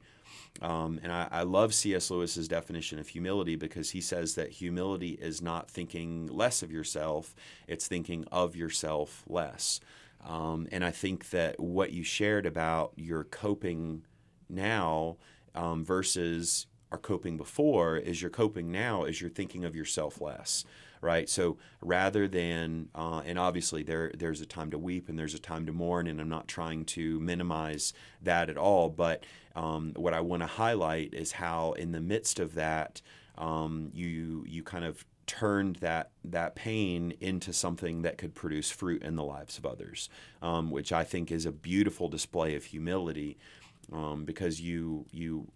Um, 0.61 0.99
and 1.03 1.11
I, 1.11 1.27
I 1.31 1.43
love 1.43 1.73
C.S. 1.73 2.11
Lewis's 2.11 2.47
definition 2.47 2.99
of 2.99 3.07
humility 3.07 3.55
because 3.55 3.91
he 3.91 4.01
says 4.01 4.35
that 4.35 4.51
humility 4.51 5.11
is 5.11 5.41
not 5.41 5.69
thinking 5.69 6.27
less 6.27 6.61
of 6.61 6.71
yourself, 6.71 7.35
it's 7.67 7.87
thinking 7.87 8.25
of 8.31 8.55
yourself 8.55 9.23
less. 9.27 9.79
Um, 10.25 10.67
and 10.71 10.85
I 10.85 10.91
think 10.91 11.29
that 11.31 11.59
what 11.59 11.93
you 11.93 12.03
shared 12.03 12.45
about 12.45 12.91
your 12.95 13.23
coping 13.23 14.03
now 14.49 15.17
um, 15.55 15.83
versus 15.83 16.67
our 16.91 16.97
coping 16.97 17.37
before 17.37 17.97
is 17.97 18.21
your 18.21 18.29
coping 18.29 18.71
now 18.71 19.05
is 19.05 19.21
you're 19.21 19.29
thinking 19.29 19.63
of 19.63 19.75
yourself 19.75 20.19
less 20.19 20.65
right 20.99 21.29
so 21.29 21.57
rather 21.81 22.27
than 22.27 22.89
uh, 22.93 23.21
and 23.25 23.39
obviously 23.39 23.81
there 23.81 24.11
there's 24.17 24.41
a 24.41 24.45
time 24.45 24.69
to 24.69 24.77
weep 24.77 25.07
and 25.09 25.17
there's 25.17 25.33
a 25.33 25.39
time 25.39 25.65
to 25.65 25.71
mourn 25.71 26.07
and 26.07 26.19
i'm 26.19 26.29
not 26.29 26.47
trying 26.47 26.83
to 26.83 27.19
minimize 27.19 27.93
that 28.21 28.49
at 28.49 28.57
all 28.57 28.89
but 28.89 29.25
um, 29.55 29.93
what 29.95 30.13
i 30.13 30.19
want 30.19 30.41
to 30.41 30.47
highlight 30.47 31.13
is 31.13 31.33
how 31.33 31.71
in 31.73 31.91
the 31.91 32.01
midst 32.01 32.39
of 32.39 32.55
that 32.55 33.01
um, 33.37 33.89
you 33.93 34.43
you 34.47 34.63
kind 34.63 34.85
of 34.85 35.05
turned 35.27 35.77
that 35.77 36.11
that 36.25 36.55
pain 36.55 37.13
into 37.21 37.53
something 37.53 38.01
that 38.01 38.17
could 38.17 38.35
produce 38.35 38.69
fruit 38.69 39.01
in 39.03 39.15
the 39.15 39.23
lives 39.23 39.57
of 39.57 39.65
others 39.65 40.09
um, 40.41 40.69
which 40.71 40.91
i 40.91 41.03
think 41.03 41.31
is 41.31 41.45
a 41.45 41.51
beautiful 41.51 42.09
display 42.09 42.55
of 42.55 42.65
humility 42.65 43.37
um, 43.91 44.25
because 44.25 44.61
you 44.61 45.05
you 45.11 45.47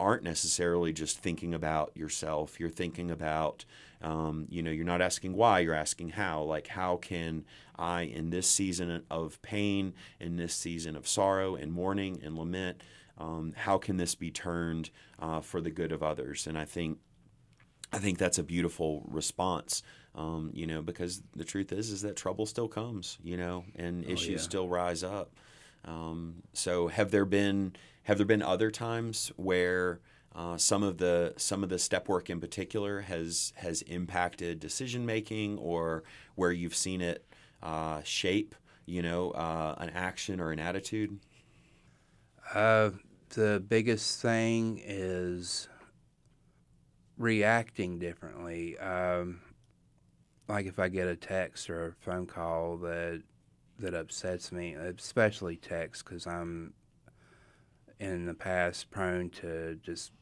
aren't 0.00 0.22
necessarily 0.22 0.92
just 0.92 1.18
thinking 1.18 1.54
about 1.54 1.96
yourself. 1.96 2.58
You're 2.58 2.70
thinking 2.70 3.10
about, 3.10 3.64
um, 4.02 4.46
you 4.50 4.62
know, 4.62 4.70
you're 4.70 4.84
not 4.84 5.00
asking 5.00 5.34
why, 5.34 5.60
you're 5.60 5.74
asking 5.74 6.10
how. 6.10 6.42
Like, 6.42 6.66
how 6.66 6.96
can 6.96 7.44
I, 7.78 8.02
in 8.02 8.30
this 8.30 8.48
season 8.48 9.04
of 9.10 9.40
pain, 9.42 9.94
in 10.20 10.36
this 10.36 10.54
season 10.54 10.96
of 10.96 11.06
sorrow 11.06 11.54
and 11.54 11.72
mourning 11.72 12.20
and 12.22 12.36
lament, 12.36 12.82
um, 13.18 13.52
how 13.56 13.78
can 13.78 13.96
this 13.96 14.14
be 14.14 14.30
turned 14.30 14.90
uh, 15.18 15.40
for 15.40 15.60
the 15.60 15.70
good 15.70 15.92
of 15.92 16.02
others? 16.02 16.46
And 16.46 16.58
I 16.58 16.64
think, 16.64 16.98
I 17.92 17.98
think 17.98 18.18
that's 18.18 18.38
a 18.38 18.42
beautiful 18.42 19.04
response. 19.08 19.82
Um, 20.16 20.50
you 20.54 20.66
know, 20.66 20.80
because 20.80 21.22
the 21.34 21.44
truth 21.44 21.72
is, 21.72 21.90
is 21.90 22.02
that 22.02 22.16
trouble 22.16 22.46
still 22.46 22.68
comes. 22.68 23.18
You 23.22 23.36
know, 23.36 23.64
and 23.74 24.04
Oh, 24.06 24.10
issues 24.12 24.28
yeah. 24.28 24.38
still 24.38 24.68
rise 24.68 25.02
up. 25.02 25.32
Um, 25.84 26.42
so, 26.52 26.88
have 26.88 27.10
there 27.10 27.24
been 27.24 27.74
have 28.04 28.18
there 28.18 28.26
been 28.26 28.42
other 28.42 28.70
times 28.70 29.32
where 29.36 30.00
uh, 30.34 30.56
some 30.56 30.82
of 30.82 30.98
the 30.98 31.34
some 31.36 31.62
of 31.62 31.68
the 31.68 31.78
step 31.78 32.08
work 32.08 32.30
in 32.30 32.40
particular 32.40 33.00
has 33.02 33.52
has 33.56 33.82
impacted 33.82 34.60
decision 34.60 35.04
making, 35.04 35.58
or 35.58 36.04
where 36.36 36.52
you've 36.52 36.76
seen 36.76 37.00
it 37.00 37.26
uh, 37.62 38.00
shape, 38.04 38.54
you 38.86 39.02
know, 39.02 39.30
uh, 39.32 39.74
an 39.78 39.90
action 39.90 40.40
or 40.40 40.52
an 40.52 40.58
attitude? 40.60 41.18
Uh, 42.52 42.90
the 43.30 43.62
biggest 43.66 44.20
thing 44.20 44.80
is 44.84 45.68
reacting 47.16 47.98
differently. 47.98 48.78
Um, 48.78 49.40
like 50.48 50.66
if 50.66 50.78
I 50.78 50.88
get 50.88 51.08
a 51.08 51.16
text 51.16 51.70
or 51.70 51.88
a 51.88 51.92
phone 51.92 52.26
call 52.26 52.76
that 52.78 53.22
that 53.78 53.94
upsets 53.94 54.52
me, 54.52 54.74
especially 54.74 55.56
text, 55.56 56.04
because 56.04 56.26
I'm 56.26 56.74
in 57.98 58.26
the 58.26 58.34
past 58.34 58.90
prone 58.90 59.30
to 59.30 59.76
just 59.82 60.12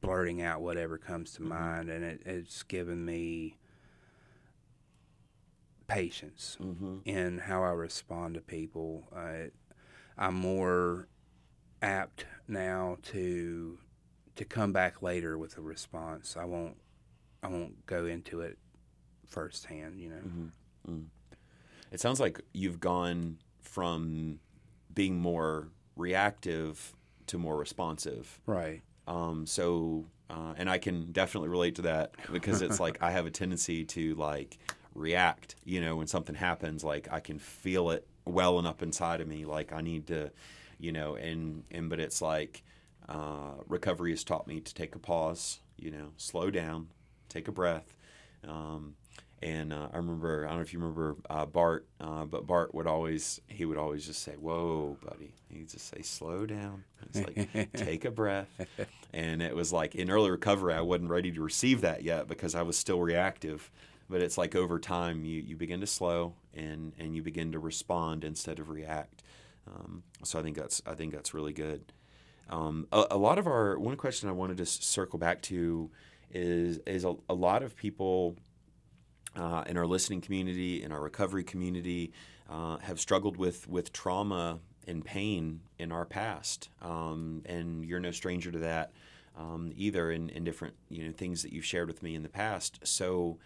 blurting 0.00 0.40
out 0.42 0.60
whatever 0.60 0.98
comes 0.98 1.32
to 1.32 1.40
Mhm. 1.42 1.48
mind, 1.48 1.90
and 1.90 2.04
it, 2.04 2.22
it's 2.24 2.62
given 2.62 3.04
me 3.04 3.58
patience 5.88 6.56
Mm-hmm. 6.60 6.98
in 7.04 7.38
how 7.38 7.64
I 7.64 7.70
respond 7.70 8.34
to 8.34 8.40
people. 8.40 9.08
Uh, 9.12 9.46
I'm 10.18 10.34
more 10.34 11.08
apt 11.82 12.26
now 12.48 12.98
to 13.02 13.78
to 14.36 14.44
come 14.44 14.72
back 14.72 15.02
later 15.02 15.38
with 15.38 15.56
a 15.58 15.60
response. 15.60 16.36
I 16.36 16.44
won't 16.44 16.76
I 17.42 17.48
won't 17.48 17.86
go 17.86 18.06
into 18.06 18.40
it 18.40 18.58
firsthand. 19.26 20.00
You 20.00 20.10
know. 20.10 20.16
Mm-hmm. 20.16 20.92
Mm. 20.92 21.04
It 21.92 22.00
sounds 22.00 22.20
like 22.20 22.40
you've 22.52 22.80
gone 22.80 23.38
from 23.60 24.40
being 24.92 25.18
more 25.18 25.68
reactive 25.96 26.94
to 27.28 27.38
more 27.38 27.56
responsive. 27.56 28.40
Right. 28.46 28.82
Um, 29.06 29.46
so, 29.46 30.06
uh, 30.28 30.54
and 30.56 30.68
I 30.68 30.78
can 30.78 31.12
definitely 31.12 31.48
relate 31.48 31.76
to 31.76 31.82
that 31.82 32.12
because 32.32 32.60
it's 32.62 32.80
like 32.80 33.02
I 33.02 33.12
have 33.12 33.26
a 33.26 33.30
tendency 33.30 33.84
to 33.84 34.14
like 34.16 34.58
react. 34.94 35.56
You 35.64 35.80
know, 35.80 35.96
when 35.96 36.06
something 36.06 36.34
happens, 36.34 36.82
like 36.82 37.08
I 37.10 37.20
can 37.20 37.38
feel 37.38 37.90
it 37.90 38.06
welling 38.26 38.66
up 38.66 38.82
inside 38.82 39.20
of 39.20 39.28
me. 39.28 39.44
Like 39.44 39.72
I 39.72 39.80
need 39.80 40.06
to, 40.08 40.30
you 40.78 40.92
know, 40.92 41.14
and 41.14 41.64
and 41.70 41.88
but 41.88 42.00
it's 42.00 42.20
like 42.20 42.62
uh, 43.08 43.54
recovery 43.68 44.10
has 44.10 44.24
taught 44.24 44.46
me 44.46 44.60
to 44.60 44.74
take 44.74 44.94
a 44.94 44.98
pause. 44.98 45.60
You 45.76 45.90
know, 45.90 46.12
slow 46.16 46.50
down, 46.50 46.88
take 47.28 47.48
a 47.48 47.52
breath. 47.52 47.96
Um, 48.46 48.94
and 49.42 49.72
uh, 49.72 49.88
I 49.92 49.98
remember, 49.98 50.46
I 50.46 50.48
don't 50.48 50.56
know 50.56 50.62
if 50.62 50.72
you 50.72 50.78
remember 50.78 51.16
uh, 51.28 51.44
Bart, 51.44 51.86
uh, 52.00 52.24
but 52.24 52.46
Bart 52.46 52.74
would 52.74 52.86
always, 52.86 53.38
he 53.48 53.66
would 53.66 53.76
always 53.76 54.06
just 54.06 54.22
say, 54.22 54.32
"Whoa, 54.32 54.96
buddy," 55.04 55.34
he'd 55.50 55.68
just 55.68 55.88
say, 55.88 56.00
"Slow 56.00 56.46
down." 56.46 56.84
It's 57.02 57.20
like 57.20 57.72
take 57.74 58.06
a 58.06 58.10
breath. 58.10 58.48
And 59.12 59.42
it 59.42 59.54
was 59.54 59.72
like 59.72 59.94
in 59.94 60.10
early 60.10 60.30
recovery, 60.30 60.72
I 60.72 60.80
wasn't 60.80 61.10
ready 61.10 61.30
to 61.32 61.42
receive 61.42 61.82
that 61.82 62.02
yet 62.02 62.28
because 62.28 62.54
I 62.54 62.62
was 62.62 62.78
still 62.78 63.00
reactive. 63.00 63.70
But 64.08 64.20
it's 64.20 64.38
like 64.38 64.54
over 64.54 64.78
time, 64.78 65.24
you, 65.24 65.42
you 65.42 65.56
begin 65.56 65.80
to 65.80 65.86
slow 65.86 66.34
and, 66.54 66.92
and 66.98 67.14
you 67.16 67.22
begin 67.22 67.52
to 67.52 67.58
respond 67.58 68.24
instead 68.24 68.58
of 68.58 68.68
react. 68.70 69.22
Um, 69.66 70.02
so 70.22 70.38
I 70.38 70.42
think 70.42 70.56
that's 70.56 70.80
I 70.86 70.94
think 70.94 71.12
that's 71.12 71.34
really 71.34 71.52
good. 71.52 71.92
Um, 72.48 72.86
a, 72.92 73.06
a 73.12 73.16
lot 73.16 73.38
of 73.38 73.46
our 73.46 73.78
one 73.78 73.96
question 73.96 74.28
I 74.28 74.32
wanted 74.32 74.58
to 74.58 74.66
circle 74.66 75.18
back 75.18 75.42
to 75.42 75.90
is 76.30 76.78
is 76.86 77.04
a, 77.04 77.14
a 77.28 77.34
lot 77.34 77.62
of 77.62 77.76
people 77.76 78.36
uh, 79.34 79.64
in 79.66 79.76
our 79.76 79.86
listening 79.86 80.20
community, 80.20 80.82
in 80.82 80.92
our 80.92 81.00
recovery 81.00 81.44
community, 81.44 82.12
uh, 82.48 82.78
have 82.78 83.00
struggled 83.00 83.36
with 83.36 83.68
with 83.68 83.92
trauma 83.92 84.60
and 84.86 85.04
pain 85.04 85.60
in 85.78 85.90
our 85.90 86.04
past, 86.04 86.68
um, 86.80 87.42
and 87.46 87.84
you're 87.84 88.00
no 88.00 88.12
stranger 88.12 88.52
to 88.52 88.58
that 88.58 88.92
um, 89.36 89.72
either. 89.76 90.10
In, 90.12 90.28
in 90.30 90.44
different 90.44 90.74
you 90.88 91.04
know 91.04 91.12
things 91.12 91.42
that 91.42 91.52
you've 91.52 91.64
shared 91.64 91.88
with 91.88 92.02
me 92.02 92.14
in 92.14 92.22
the 92.22 92.28
past. 92.28 92.78
So, 92.84 93.38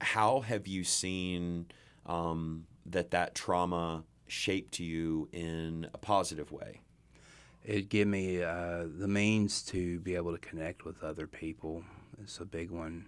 how 0.00 0.40
have 0.40 0.66
you 0.66 0.84
seen 0.84 1.66
um, 2.06 2.66
that 2.86 3.10
that 3.12 3.34
trauma 3.34 4.04
shaped 4.28 4.78
you 4.78 5.28
in 5.32 5.88
a 5.94 5.98
positive 5.98 6.52
way? 6.52 6.80
it 7.66 7.88
gave 7.88 8.06
me 8.06 8.42
uh, 8.42 8.84
the 8.98 9.08
means 9.08 9.60
to 9.60 9.98
be 10.00 10.14
able 10.14 10.32
to 10.32 10.38
connect 10.38 10.84
with 10.84 11.02
other 11.02 11.26
people. 11.26 11.82
It's 12.22 12.38
a 12.38 12.44
big 12.44 12.70
one. 12.70 13.06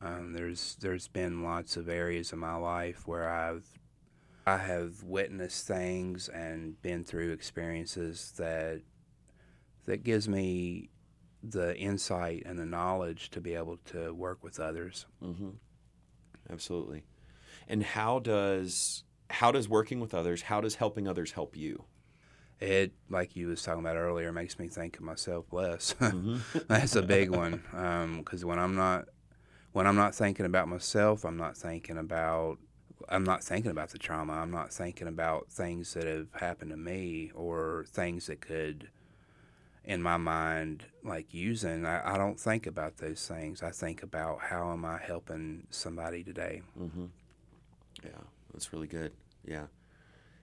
Um, 0.00 0.32
there's 0.32 0.76
there's 0.80 1.08
been 1.08 1.42
lots 1.42 1.76
of 1.76 1.88
areas 1.88 2.32
in 2.32 2.38
my 2.38 2.54
life 2.54 3.08
where 3.08 3.28
I've 3.28 3.66
I 4.46 4.58
have 4.58 5.02
witnessed 5.02 5.66
things 5.66 6.28
and 6.28 6.80
been 6.82 7.02
through 7.02 7.32
experiences 7.32 8.32
that 8.38 8.82
that 9.86 10.04
gives 10.04 10.28
me 10.28 10.90
the 11.42 11.76
insight 11.76 12.44
and 12.46 12.58
the 12.58 12.66
knowledge 12.66 13.30
to 13.30 13.40
be 13.40 13.54
able 13.54 13.78
to 13.86 14.14
work 14.14 14.44
with 14.44 14.60
others. 14.60 15.06
Mm-hmm. 15.22 15.50
Absolutely. 16.50 17.04
And 17.68 17.82
how 17.82 18.18
does 18.18 19.04
how 19.30 19.52
does 19.52 19.68
working 19.68 20.00
with 20.00 20.14
others, 20.14 20.42
how 20.42 20.60
does 20.60 20.76
helping 20.76 21.06
others 21.06 21.32
help 21.32 21.56
you? 21.56 21.84
It, 22.60 22.92
like 23.08 23.36
you 23.36 23.48
was 23.48 23.62
talking 23.62 23.80
about 23.80 23.96
earlier, 23.96 24.32
makes 24.32 24.58
me 24.58 24.68
think 24.68 24.96
of 24.96 25.02
myself 25.02 25.52
less. 25.52 25.94
Mm-hmm. 26.00 26.58
That's 26.68 26.96
a 26.96 27.02
big 27.02 27.30
one 27.30 27.62
because 28.18 28.44
when 28.44 28.58
I'm 28.58 28.74
not 28.74 29.06
when 29.72 29.86
I'm 29.86 29.96
not 29.96 30.14
thinking 30.14 30.46
about 30.46 30.68
myself, 30.68 31.24
I'm 31.24 31.36
not 31.36 31.56
thinking 31.56 31.98
about 31.98 32.58
I'm 33.08 33.24
not 33.24 33.42
thinking 33.42 33.70
about 33.70 33.90
the 33.90 33.98
trauma. 33.98 34.34
I'm 34.34 34.50
not 34.50 34.72
thinking 34.72 35.08
about 35.08 35.50
things 35.50 35.94
that 35.94 36.06
have 36.06 36.28
happened 36.34 36.70
to 36.72 36.76
me 36.76 37.30
or 37.34 37.86
things 37.88 38.26
that 38.26 38.40
could, 38.40 38.90
in 39.88 40.02
my 40.02 40.18
mind, 40.18 40.84
like 41.02 41.32
using. 41.32 41.86
I, 41.86 42.14
I 42.14 42.18
don't 42.18 42.38
think 42.38 42.66
about 42.66 42.98
those 42.98 43.26
things. 43.26 43.62
I 43.62 43.70
think 43.70 44.02
about 44.02 44.38
how 44.40 44.70
am 44.70 44.84
I 44.84 44.98
helping 44.98 45.66
somebody 45.70 46.22
today. 46.22 46.60
Mm-hmm. 46.78 47.06
Yeah, 48.04 48.10
that's 48.52 48.70
really 48.72 48.86
good. 48.86 49.12
Yeah, 49.44 49.64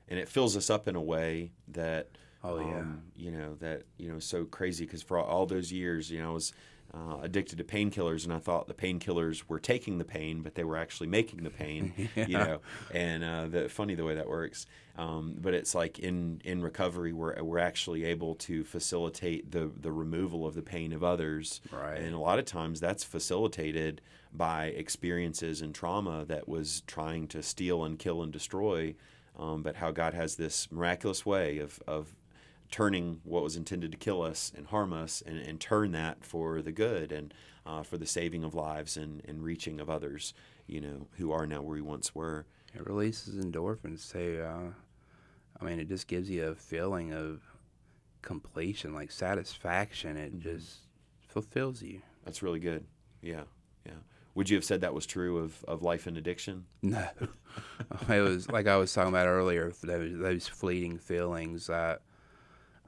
and 0.09 0.19
it 0.19 0.27
fills 0.27 0.57
us 0.57 0.71
up 0.71 0.87
in 0.87 0.95
a 0.95 1.01
way 1.01 1.51
that 1.69 2.09
Oh 2.43 2.59
yeah. 2.59 2.79
um, 2.79 3.03
you 3.15 3.31
know 3.31 3.55
that 3.59 3.83
you 3.97 4.11
know 4.11 4.19
so 4.19 4.45
crazy 4.45 4.85
because 4.85 5.03
for 5.03 5.19
all 5.19 5.45
those 5.45 5.71
years 5.71 6.11
you 6.11 6.21
know 6.21 6.31
I 6.31 6.33
was 6.33 6.51
uh, 6.95 7.17
addicted 7.21 7.57
to 7.57 7.63
painkillers 7.63 8.23
and 8.23 8.33
I 8.33 8.39
thought 8.39 8.67
the 8.67 8.73
painkillers 8.73 9.43
were 9.49 9.59
taking 9.59 9.97
the 9.97 10.05
pain 10.05 10.41
but 10.41 10.55
they 10.55 10.63
were 10.63 10.77
actually 10.77 11.07
making 11.07 11.43
the 11.43 11.49
pain 11.49 12.09
you 12.15 12.37
know? 12.37 12.61
And 12.93 13.23
uh, 13.23 13.47
the 13.47 13.69
funny 13.69 13.95
the 13.95 14.05
way 14.05 14.15
that 14.15 14.29
works. 14.29 14.65
Um, 14.97 15.35
but 15.37 15.53
it's 15.53 15.75
like 15.75 15.99
in 15.99 16.41
in 16.45 16.61
recovery 16.61 17.11
we're 17.11 17.41
we're 17.43 17.59
actually 17.59 18.05
able 18.05 18.35
to 18.35 18.63
facilitate 18.63 19.51
the 19.51 19.69
the 19.77 19.91
removal 19.91 20.47
of 20.47 20.55
the 20.55 20.61
pain 20.61 20.93
of 20.93 21.03
others. 21.03 21.59
Right. 21.71 21.99
and 21.99 22.15
a 22.15 22.19
lot 22.19 22.39
of 22.39 22.45
times 22.45 22.79
that's 22.79 23.03
facilitated 23.03 24.01
by 24.31 24.67
experiences 24.67 25.61
and 25.61 25.75
trauma 25.75 26.23
that 26.25 26.47
was 26.47 26.81
trying 26.87 27.27
to 27.29 27.43
steal 27.43 27.83
and 27.83 27.99
kill 27.99 28.23
and 28.23 28.31
destroy 28.31 28.95
um, 29.37 29.63
but 29.63 29.75
how 29.75 29.91
God 29.91 30.13
has 30.13 30.35
this 30.35 30.71
miraculous 30.71 31.25
way 31.25 31.57
of, 31.59 31.81
of 31.87 32.15
turning 32.75 33.21
what 33.23 33.41
was 33.41 33.55
intended 33.55 33.89
to 33.89 33.97
kill 33.97 34.21
us 34.21 34.51
and 34.53 34.67
harm 34.67 34.91
us 34.91 35.23
and, 35.25 35.37
and 35.37 35.61
turn 35.61 35.93
that 35.93 36.25
for 36.25 36.61
the 36.61 36.73
good 36.73 37.09
and 37.09 37.33
uh, 37.65 37.81
for 37.81 37.97
the 37.97 38.05
saving 38.05 38.43
of 38.43 38.53
lives 38.53 38.97
and, 38.97 39.21
and 39.25 39.41
reaching 39.41 39.79
of 39.79 39.89
others, 39.89 40.33
you 40.67 40.81
know, 40.81 41.07
who 41.17 41.31
are 41.31 41.47
now 41.47 41.61
where 41.61 41.75
we 41.75 41.81
once 41.81 42.13
were. 42.13 42.45
It 42.73 42.85
releases 42.85 43.41
endorphins 43.43 44.11
too. 44.11 44.43
Uh, 44.45 44.73
I 45.61 45.63
mean, 45.63 45.79
it 45.79 45.87
just 45.87 46.07
gives 46.07 46.29
you 46.29 46.47
a 46.49 46.53
feeling 46.55 47.13
of 47.13 47.41
completion, 48.21 48.93
like 48.93 49.09
satisfaction. 49.09 50.17
It 50.17 50.35
Mhm. 50.35 50.41
just 50.41 50.79
fulfills 51.29 51.81
you. 51.81 52.01
That's 52.25 52.43
really 52.43 52.59
good. 52.59 52.83
Yeah, 53.21 53.43
yeah. 53.85 53.93
Would 54.33 54.49
you 54.49 54.57
have 54.57 54.65
said 54.65 54.81
that 54.81 54.93
was 54.93 55.05
true 55.05 55.37
of, 55.37 55.63
of 55.65 55.81
life 55.81 56.07
and 56.07 56.17
addiction? 56.17 56.65
No, 56.81 57.07
it 58.09 58.19
was 58.19 58.49
like 58.49 58.67
I 58.67 58.75
was 58.75 58.91
talking 58.91 59.13
about 59.13 59.27
earlier. 59.27 59.71
Those 59.81 60.17
those 60.19 60.47
fleeting 60.49 60.97
feelings. 60.97 61.69
Uh, 61.69 61.99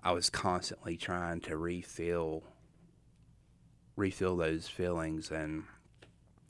I 0.07 0.11
was 0.11 0.29
constantly 0.29 0.95
trying 0.95 1.41
to 1.41 1.57
refill, 1.57 2.41
refill 3.97 4.37
those 4.37 4.65
feelings, 4.65 5.31
and 5.31 5.65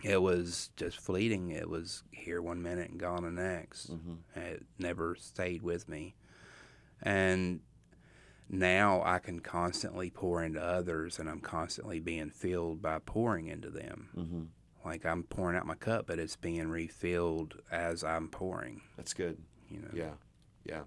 it 0.03 0.21
was 0.21 0.69
just 0.75 0.99
fleeting. 0.99 1.49
It 1.49 1.67
was 1.67 2.03
here 2.11 2.39
one 2.39 2.61
minute 2.61 2.91
and 2.91 2.99
gone 2.99 3.23
the 3.23 3.31
next. 3.31 3.91
Mm-hmm. 3.91 4.39
It 4.39 4.63
never 4.77 5.15
stayed 5.15 5.63
with 5.63 5.89
me. 5.89 6.13
And 7.01 7.61
now 8.47 9.01
I 9.03 9.17
can 9.17 9.39
constantly 9.39 10.11
pour 10.11 10.43
into 10.43 10.61
others 10.61 11.17
and 11.17 11.27
I'm 11.27 11.41
constantly 11.41 11.99
being 11.99 12.29
filled 12.29 12.83
by 12.83 12.99
pouring 12.99 13.47
into 13.47 13.71
them. 13.71 14.09
Mm-hmm. 14.15 14.41
Like 14.85 15.03
I'm 15.03 15.23
pouring 15.23 15.57
out 15.57 15.65
my 15.65 15.73
cup, 15.73 16.05
but 16.05 16.19
it's 16.19 16.35
being 16.35 16.69
refilled 16.69 17.55
as 17.71 18.03
I'm 18.03 18.27
pouring, 18.27 18.83
That's 18.97 19.15
good. 19.15 19.39
you 19.71 19.79
know. 19.79 19.89
Yeah, 19.91 20.13
yeah. 20.63 20.81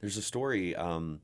There's 0.00 0.16
a 0.16 0.22
story 0.22 0.74
um, 0.76 1.20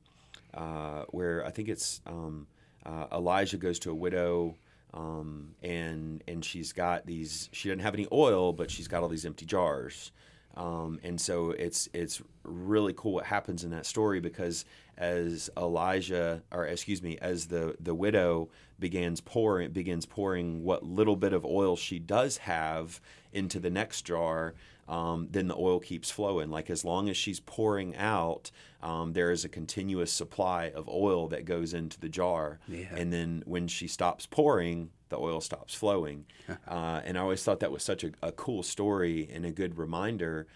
uh, 0.53 1.03
where 1.09 1.45
I 1.45 1.51
think 1.51 1.69
it's 1.69 2.01
um, 2.05 2.47
uh, 2.85 3.05
Elijah 3.11 3.57
goes 3.57 3.79
to 3.79 3.91
a 3.91 3.95
widow, 3.95 4.55
um, 4.93 5.55
and 5.61 6.23
and 6.27 6.43
she's 6.43 6.73
got 6.73 7.05
these. 7.05 7.49
She 7.51 7.69
doesn't 7.69 7.79
have 7.79 7.93
any 7.93 8.07
oil, 8.11 8.53
but 8.53 8.69
she's 8.71 8.87
got 8.87 9.03
all 9.03 9.09
these 9.09 9.25
empty 9.25 9.45
jars. 9.45 10.11
Um, 10.55 10.99
and 11.03 11.19
so 11.19 11.51
it's 11.51 11.87
it's 11.93 12.21
really 12.47 12.93
cool 12.95 13.13
what 13.13 13.25
happens 13.25 13.63
in 13.63 13.71
that 13.71 13.85
story 13.85 14.19
because 14.19 14.65
as 14.97 15.49
Elijah, 15.57 16.41
or 16.51 16.65
excuse 16.65 17.01
me, 17.01 17.17
as 17.21 17.47
the 17.47 17.75
the 17.79 17.93
widow 17.93 18.49
begins 18.79 19.21
pouring 19.21 19.71
begins 19.71 20.05
pouring 20.05 20.63
what 20.63 20.83
little 20.83 21.15
bit 21.15 21.33
of 21.33 21.45
oil 21.45 21.75
she 21.75 21.99
does 21.99 22.37
have 22.37 22.99
into 23.31 23.59
the 23.59 23.69
next 23.69 24.03
jar, 24.03 24.53
um, 24.87 25.27
then 25.31 25.47
the 25.47 25.55
oil 25.55 25.79
keeps 25.79 26.09
flowing. 26.09 26.49
Like 26.49 26.69
as 26.69 26.85
long 26.85 27.09
as 27.09 27.17
she's 27.17 27.39
pouring 27.39 27.95
out, 27.95 28.51
um, 28.81 29.13
there 29.13 29.31
is 29.31 29.43
a 29.45 29.49
continuous 29.49 30.11
supply 30.11 30.71
of 30.73 30.87
oil 30.87 31.27
that 31.27 31.45
goes 31.45 31.73
into 31.73 31.99
the 31.99 32.09
jar. 32.09 32.59
Yeah. 32.67 32.87
And 32.95 33.11
then 33.11 33.43
when 33.45 33.67
she 33.67 33.87
stops 33.87 34.25
pouring, 34.25 34.91
the 35.09 35.17
oil 35.17 35.41
stops 35.41 35.73
flowing. 35.73 36.25
uh, 36.67 37.01
and 37.03 37.17
I 37.17 37.21
always 37.21 37.43
thought 37.43 37.59
that 37.59 37.71
was 37.71 37.83
such 37.83 38.03
a, 38.03 38.11
a 38.21 38.31
cool 38.31 38.63
story 38.63 39.29
and 39.31 39.45
a 39.45 39.51
good 39.51 39.77
reminder 39.77 40.47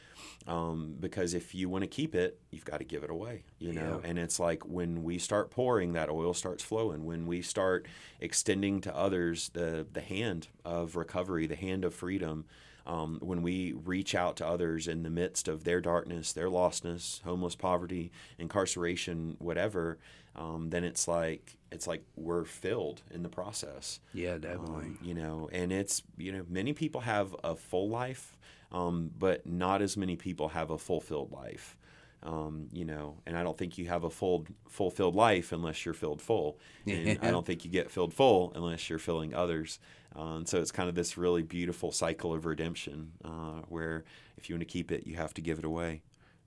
um, 0.48 0.96
because 1.00 1.34
if 1.34 1.54
you 1.54 1.70
want 1.70 1.84
to 1.84 1.88
keep 1.88 2.16
it, 2.16 2.40
you've 2.52 2.66
got 2.66 2.78
to 2.80 2.84
give 2.84 3.04
it 3.04 3.10
away, 3.10 3.44
you 3.60 3.74
know. 3.74 4.02
Yeah. 4.04 4.10
And 4.10 4.20
it's 4.20 4.40
like 4.40 4.64
when 4.66 5.04
we 5.04 5.18
start 5.18 5.52
pouring, 5.52 5.94
that 5.94 6.10
oil 6.10 6.34
starts 6.34 6.64
flowing. 6.64 7.06
When 7.06 7.28
we 7.28 7.42
start 7.42 7.88
extending 8.20 8.82
to 8.82 8.96
others 8.96 9.50
the 9.50 9.86
the 9.92 10.02
hand 10.02 10.48
of 10.66 10.96
recovery, 10.96 11.48
the 11.48 11.56
hand 11.56 11.86
of 11.86 11.94
freedom. 11.94 12.46
Um, 12.88 13.20
when 13.22 13.44
we 13.44 13.74
reach 13.74 14.16
out 14.16 14.38
to 14.38 14.48
others 14.48 14.88
in 14.88 15.04
the 15.04 15.12
midst 15.12 15.48
of 15.48 15.66
their 15.66 15.82
darkness, 15.82 16.34
their 16.34 16.50
lostness, 16.50 17.22
homeless, 17.22 17.56
poverty, 17.56 18.12
incarceration, 18.40 19.36
whatever, 19.38 20.00
um, 20.36 20.70
then 20.70 20.84
it's 20.84 21.08
like 21.08 21.58
it's 21.72 21.88
like 21.88 22.04
we're 22.16 22.46
filled 22.46 23.02
in 23.12 23.24
the 23.24 23.30
process. 23.30 24.00
Yeah, 24.14 24.38
definitely. 24.38 24.86
Um, 24.86 25.00
you 25.02 25.14
know, 25.14 25.50
and 25.52 25.72
it's 25.72 26.04
you 26.18 26.32
know 26.32 26.46
many 26.50 26.74
people 26.74 27.02
have 27.02 27.36
a 27.44 27.56
full 27.56 27.90
life, 27.90 28.38
um, 28.72 29.12
but 29.18 29.46
not 29.46 29.82
as 29.82 29.98
many 29.98 30.16
people 30.16 30.50
have 30.50 30.70
a 30.70 30.78
fulfilled 30.78 31.32
life. 31.32 31.78
Um, 32.24 32.68
you 32.72 32.86
know, 32.86 33.18
and 33.26 33.36
I 33.36 33.42
don't 33.42 33.58
think 33.58 33.80
you 33.80 33.88
have 33.88 34.04
a 34.04 34.10
full 34.12 34.46
fulfilled 34.70 35.16
life 35.16 35.52
unless 35.52 35.84
you're 35.86 35.96
filled 35.96 36.22
full, 36.22 36.60
and 36.86 37.18
I 37.22 37.32
don't 37.32 37.46
think 37.46 37.66
you 37.66 37.72
get 37.72 37.90
filled 37.90 38.14
full 38.14 38.52
unless 38.56 38.90
you're 38.90 39.00
filling 39.00 39.34
others. 39.34 39.80
Uh, 40.16 40.36
and 40.36 40.48
so 40.48 40.60
it's 40.60 40.72
kind 40.72 40.88
of 40.88 40.94
this 40.94 41.18
really 41.18 41.42
beautiful 41.42 41.92
cycle 41.92 42.34
of 42.34 42.46
redemption, 42.46 43.14
uh, 43.26 43.62
where 43.70 44.04
if 44.38 44.50
you 44.50 44.56
want 44.56 44.62
to 44.62 44.72
keep 44.72 44.92
it, 44.92 45.08
you 45.08 45.16
have 45.16 45.34
to 45.34 45.42
give 45.42 45.58
it 45.58 45.66
away. 45.66 46.02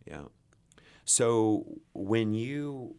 Yeah. 0.07 0.23
So 1.05 1.81
when 1.93 2.35
you 2.35 2.97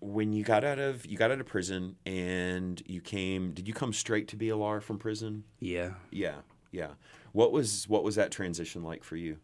when 0.00 0.32
you 0.32 0.44
got 0.44 0.64
out 0.64 0.78
of 0.78 1.06
you 1.06 1.16
got 1.16 1.30
out 1.30 1.40
of 1.40 1.46
prison 1.46 1.96
and 2.06 2.82
you 2.86 3.00
came, 3.00 3.52
did 3.52 3.66
you 3.66 3.74
come 3.74 3.92
straight 3.92 4.28
to 4.28 4.36
BLR 4.36 4.82
from 4.82 4.98
prison? 4.98 5.44
yeah. 5.60 5.92
Yeah, 6.10 6.36
yeah. 6.70 6.90
What 7.32 7.52
was 7.52 7.88
what 7.88 8.04
was 8.04 8.14
that 8.16 8.30
transition 8.30 8.82
like 8.82 9.04
for 9.04 9.16
you? 9.16 9.38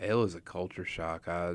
It 0.00 0.14
was 0.14 0.34
a 0.34 0.40
culture 0.40 0.84
shock. 0.84 1.28
I, 1.28 1.54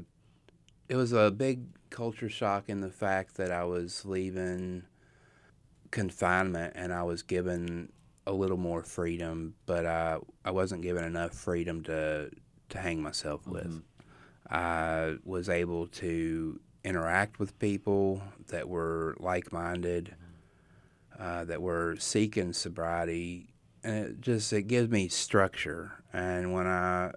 it 0.90 0.96
was 0.96 1.14
a 1.14 1.32
big 1.32 1.66
culture 1.90 2.30
shock 2.30 2.70
in 2.70 2.82
the 2.82 2.92
fact 2.92 3.36
that 3.38 3.52
I 3.52 3.64
was 3.66 4.06
leaving 4.06 4.84
confinement 5.92 6.74
and 6.76 6.94
I 6.94 7.04
was 7.04 7.24
given 7.24 7.92
a 8.28 8.34
little 8.34 8.58
more 8.58 8.84
freedom, 8.84 9.56
but 9.66 9.86
I 9.86 10.18
I 10.44 10.52
wasn't 10.52 10.82
given 10.82 11.04
enough 11.04 11.34
freedom 11.34 11.84
to 11.84 12.32
to 12.70 12.78
hang 12.80 13.02
myself 13.02 13.48
with. 13.48 13.68
Mhm. 13.68 13.84
I 14.50 15.18
was 15.24 15.50
able 15.50 15.88
to 15.88 16.60
interact 16.84 17.40
with 17.40 17.58
people 17.60 18.22
that 18.48 18.70
were 18.70 19.16
like 19.20 19.52
minded, 19.52 20.16
uh, 21.18 21.46
that 21.46 21.62
were 21.62 21.96
seeking 21.98 22.54
sobriety, 22.54 23.48
and 23.86 23.96
it 24.08 24.22
just 24.22 24.52
it 24.52 24.64
gives 24.64 24.90
me 24.90 25.08
structure. 25.08 25.92
And 26.12 26.52
when 26.54 26.68
I 26.68 27.12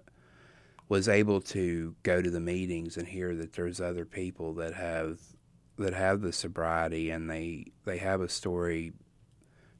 was 0.87 1.07
able 1.07 1.41
to 1.41 1.95
go 2.03 2.21
to 2.21 2.29
the 2.29 2.39
meetings 2.39 2.97
and 2.97 3.07
hear 3.07 3.35
that 3.35 3.53
there's 3.53 3.81
other 3.81 4.05
people 4.05 4.53
that 4.55 4.73
have 4.73 5.19
that 5.77 5.93
have 5.93 6.21
the 6.21 6.33
sobriety 6.33 7.09
and 7.09 7.29
they 7.29 7.65
they 7.85 7.97
have 7.97 8.21
a 8.21 8.29
story 8.29 8.93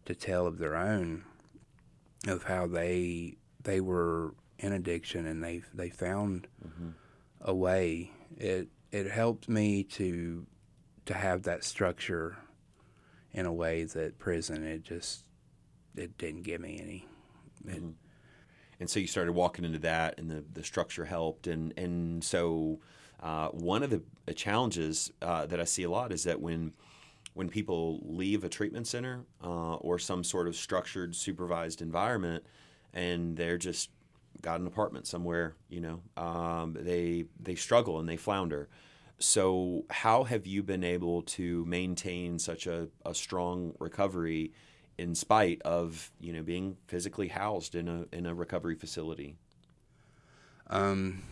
to 0.05 0.15
tell 0.15 0.47
of 0.47 0.57
their 0.57 0.75
own 0.75 1.23
of 2.27 2.43
how 2.43 2.67
they 2.67 3.37
they 3.63 3.79
were 3.81 4.33
in 4.59 4.73
addiction 4.73 5.25
and 5.25 5.43
they 5.43 5.61
they 5.73 5.89
found 5.89 6.47
Mhm. 6.65 6.93
a 7.41 7.53
way 7.55 8.11
it 8.37 8.69
it 8.91 9.07
helped 9.09 9.47
me 9.49 9.83
to 9.83 10.45
to 11.05 11.13
have 11.13 11.43
that 11.43 11.63
structure 11.63 12.37
in 13.31 13.45
a 13.45 13.53
way 13.53 13.83
that 13.83 14.19
prison 14.19 14.63
it 14.63 14.83
just 14.83 15.23
it 15.95 16.17
didn't 16.17 16.43
give 16.43 16.61
me 16.61 16.79
any. 16.81 17.05
Mhm. 17.65 17.93
And 18.79 18.89
so 18.89 18.99
you 18.99 19.07
started 19.07 19.33
walking 19.33 19.65
into 19.65 19.79
that, 19.79 20.17
and 20.19 20.29
the, 20.31 20.43
the 20.53 20.63
structure 20.63 21.05
helped. 21.05 21.47
And 21.47 21.73
and 21.77 22.23
so 22.23 22.79
uh, 23.21 23.49
one 23.49 23.83
of 23.83 23.89
the 23.89 24.01
uh, 24.27 24.33
challenges 24.33 25.11
uh, 25.21 25.45
that 25.47 25.59
I 25.59 25.65
see 25.65 25.83
a 25.83 25.89
lot 25.89 26.11
is 26.13 26.23
that 26.23 26.39
when 26.39 26.73
when 27.33 27.49
people 27.49 27.99
leave 28.03 28.43
a 28.43 28.49
treatment 28.49 28.87
center 28.87 29.21
uh, 29.43 29.75
or 29.75 29.99
some 29.99 30.23
sort 30.23 30.47
of 30.47 30.55
structured, 30.55 31.15
supervised 31.15 31.81
environment, 31.81 32.43
and 32.93 33.37
they're 33.37 33.57
just 33.57 33.89
got 34.41 34.59
an 34.59 34.67
apartment 34.67 35.05
somewhere, 35.07 35.55
you 35.69 35.81
know, 35.81 36.01
um, 36.21 36.77
they 36.79 37.25
they 37.39 37.55
struggle 37.55 37.99
and 37.99 38.07
they 38.07 38.17
flounder. 38.17 38.69
So, 39.21 39.83
how 39.89 40.23
have 40.23 40.47
you 40.47 40.63
been 40.63 40.83
able 40.83 41.23
to 41.23 41.65
maintain 41.65 42.39
such 42.39 42.67
a, 42.67 42.87
a 43.05 43.13
strong 43.13 43.73
recovery 43.79 44.53
in 44.99 45.15
spite 45.15 45.61
of 45.63 46.11
you 46.19 46.33
know 46.33 46.43
being 46.43 46.77
physically 46.87 47.29
housed 47.29 47.73
in 47.73 47.87
a 47.87 48.05
in 48.11 48.25
a 48.25 48.35
recovery 48.35 48.75
facility? 48.75 49.35
Um, 50.67 51.23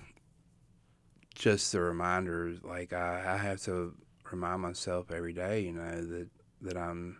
just 1.35 1.71
the 1.71 1.81
reminders, 1.81 2.63
like 2.63 2.93
I, 2.93 3.23
I 3.27 3.37
have 3.37 3.61
to 3.63 3.93
remind 4.31 4.61
myself 4.61 5.11
every 5.11 5.33
day, 5.33 5.61
you 5.61 5.73
know, 5.73 6.01
that 6.01 6.29
that 6.61 6.77
I'm 6.77 7.19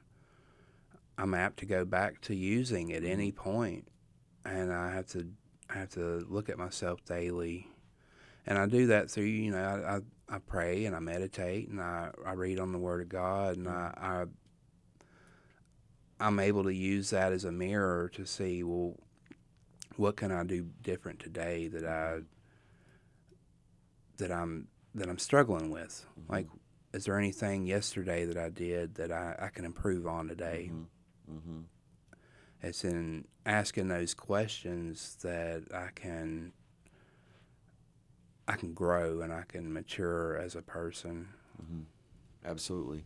I'm 1.18 1.34
apt 1.34 1.60
to 1.60 1.66
go 1.66 1.84
back 1.84 2.22
to 2.22 2.36
using 2.36 2.94
at 2.94 3.04
any 3.04 3.32
point, 3.32 3.90
and 4.46 4.74
I 4.74 4.92
have 4.94 5.08
to 5.08 5.28
I 5.70 5.80
have 5.80 5.90
to 5.92 6.26
look 6.30 6.50
at 6.50 6.58
myself 6.58 7.04
daily, 7.06 7.68
and 8.46 8.58
I 8.58 8.68
do 8.68 8.88
that 8.88 9.12
through 9.12 9.26
you 9.26 9.52
know 9.52 9.58
I 9.58 9.98
I, 9.98 10.38
I 10.38 10.40
pray 10.40 10.86
and 10.86 10.96
I 10.96 11.00
meditate 11.00 11.68
and 11.68 11.82
I, 11.82 12.12
I 12.26 12.32
read 12.34 12.60
on 12.60 12.72
the 12.72 12.80
Word 12.80 13.02
of 13.02 13.10
God 13.10 13.58
and 13.58 13.68
I, 13.68 13.94
I 13.98 14.26
I'm 16.20 16.40
able 16.40 16.64
to 16.64 16.74
use 16.74 17.10
that 17.12 17.32
as 17.32 17.44
a 17.46 17.52
mirror 17.52 18.10
to 18.16 18.26
see 18.26 18.64
well 18.64 18.96
what 19.96 20.16
can 20.16 20.32
I 20.32 20.44
do 20.44 20.68
different 20.84 21.20
today 21.20 21.68
that 21.70 21.86
I 21.86 22.20
that 24.18 24.32
I'm 24.32 24.68
that 24.96 25.10
I'm 25.10 25.20
struggling 25.20 25.70
with 25.70 26.06
Mm-hmm. 26.20 26.32
like 26.34 26.48
is 26.94 27.06
there 27.06 27.18
anything 27.20 27.66
yesterday 27.68 28.26
that 28.26 28.38
I 28.38 28.50
did 28.50 28.96
that 28.96 29.12
I, 29.12 29.36
I 29.40 29.50
can 29.50 29.66
improve 29.66 30.08
on 30.08 30.28
today 30.28 30.72
Mm-hmm. 31.32 31.60
it's 32.64 32.84
in 32.84 33.26
asking 33.46 33.88
those 33.90 34.14
questions 34.14 35.18
that 35.22 35.64
I 35.74 35.90
can 35.94 36.54
I 38.48 38.54
can 38.56 38.74
grow 38.74 39.22
and 39.22 39.32
I 39.34 39.44
can 39.48 39.72
mature 39.74 40.38
as 40.38 40.56
a 40.56 40.62
person 40.62 41.28
Absolutely. 42.46 43.04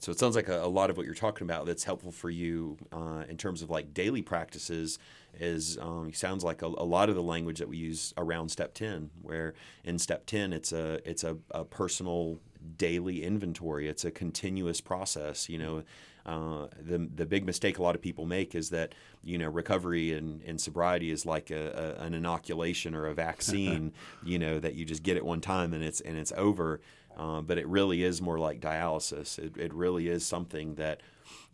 So 0.00 0.10
it 0.10 0.18
sounds 0.18 0.34
like 0.34 0.48
a, 0.48 0.64
a 0.64 0.66
lot 0.66 0.90
of 0.90 0.96
what 0.96 1.06
you're 1.06 1.14
talking 1.14 1.46
about 1.46 1.66
that's 1.66 1.84
helpful 1.84 2.10
for 2.10 2.30
you 2.30 2.78
uh, 2.90 3.24
in 3.28 3.36
terms 3.36 3.62
of 3.62 3.70
like 3.70 3.94
daily 3.94 4.22
practices 4.22 4.98
is 5.38 5.78
um, 5.78 6.12
sounds 6.12 6.42
like 6.42 6.62
a, 6.62 6.66
a 6.66 6.84
lot 6.84 7.08
of 7.08 7.14
the 7.14 7.22
language 7.22 7.58
that 7.58 7.68
we 7.68 7.76
use 7.76 8.12
around 8.16 8.48
step 8.48 8.74
10 8.74 9.10
where 9.22 9.54
in 9.84 9.98
step 9.98 10.26
10 10.26 10.52
it's 10.52 10.72
a 10.72 11.08
it's 11.08 11.22
a, 11.22 11.36
a 11.50 11.64
personal 11.64 12.40
daily 12.76 13.22
inventory. 13.22 13.88
It's 13.88 14.04
a 14.04 14.10
continuous 14.10 14.80
process 14.80 15.48
you 15.48 15.58
know. 15.58 15.84
Uh, 16.26 16.66
the 16.78 16.98
the 17.14 17.24
big 17.24 17.46
mistake 17.46 17.78
a 17.78 17.82
lot 17.82 17.94
of 17.94 18.02
people 18.02 18.26
make 18.26 18.54
is 18.54 18.68
that 18.68 18.94
you 19.24 19.38
know 19.38 19.48
recovery 19.48 20.12
and, 20.12 20.42
and 20.42 20.60
sobriety 20.60 21.10
is 21.10 21.24
like 21.24 21.50
a, 21.50 21.96
a, 21.98 22.04
an 22.04 22.12
inoculation 22.12 22.94
or 22.94 23.06
a 23.06 23.14
vaccine 23.26 23.90
you 24.22 24.38
know 24.38 24.60
that 24.60 24.74
you 24.74 24.84
just 24.84 25.02
get 25.02 25.16
it 25.16 25.24
one 25.24 25.40
time 25.40 25.72
and 25.72 25.82
it's 25.82 26.02
and 26.02 26.18
it's 26.18 26.30
over 26.36 26.78
uh, 27.22 27.40
but 27.48 27.58
it 27.58 27.66
really 27.68 28.00
is 28.10 28.20
more 28.22 28.38
like 28.48 28.60
dialysis. 28.60 29.38
It, 29.38 29.52
it 29.56 29.72
really 29.74 30.06
is 30.08 30.22
something 30.26 30.76
that, 30.76 31.00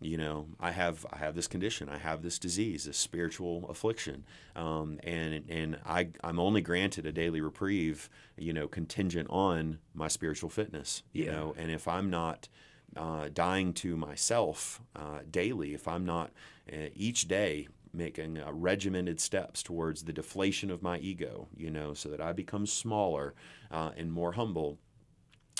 you 0.01 0.17
know, 0.23 0.47
I 0.61 0.71
have 0.73 0.97
I 1.13 1.17
have 1.25 1.35
this 1.35 1.49
condition, 1.49 1.89
I 1.89 1.99
have 1.99 2.23
this 2.23 2.39
disease, 2.39 2.85
this 2.85 2.99
spiritual 2.99 3.67
affliction, 3.69 4.25
um, 4.55 4.89
and 5.03 5.45
and 5.49 5.71
I 5.85 6.01
I'm 6.29 6.39
only 6.39 6.61
granted 6.63 7.07
a 7.07 7.13
daily 7.13 7.41
reprieve, 7.41 8.09
you 8.37 8.53
know, 8.53 8.69
contingent 8.69 9.29
on 9.31 9.79
my 9.95 10.09
spiritual 10.09 10.51
fitness, 10.51 11.03
you 11.13 11.25
Yeah. 11.25 11.33
know, 11.33 11.55
and 11.59 11.71
if 11.71 11.87
I'm 11.89 12.11
not 12.11 12.49
uh, 12.97 13.29
dying 13.33 13.73
to 13.75 13.97
myself 13.97 14.81
uh, 14.95 15.21
daily, 15.31 15.75
if 15.75 15.87
I'm 15.89 16.05
not 16.05 16.31
uh, 16.73 16.89
each 16.95 17.29
day 17.29 17.69
making 17.93 18.39
uh, 18.39 18.53
regimented 18.53 19.21
steps 19.21 19.63
towards 19.63 20.05
the 20.05 20.13
deflation 20.13 20.71
of 20.71 20.83
my 20.83 20.99
ego, 20.99 21.49
you 21.57 21.71
know, 21.71 21.95
so 21.95 22.09
that 22.11 22.21
I 22.21 22.33
become 22.33 22.67
smaller 22.67 23.35
uh, 23.71 23.91
and 23.97 24.13
more 24.13 24.33
humble, 24.33 24.79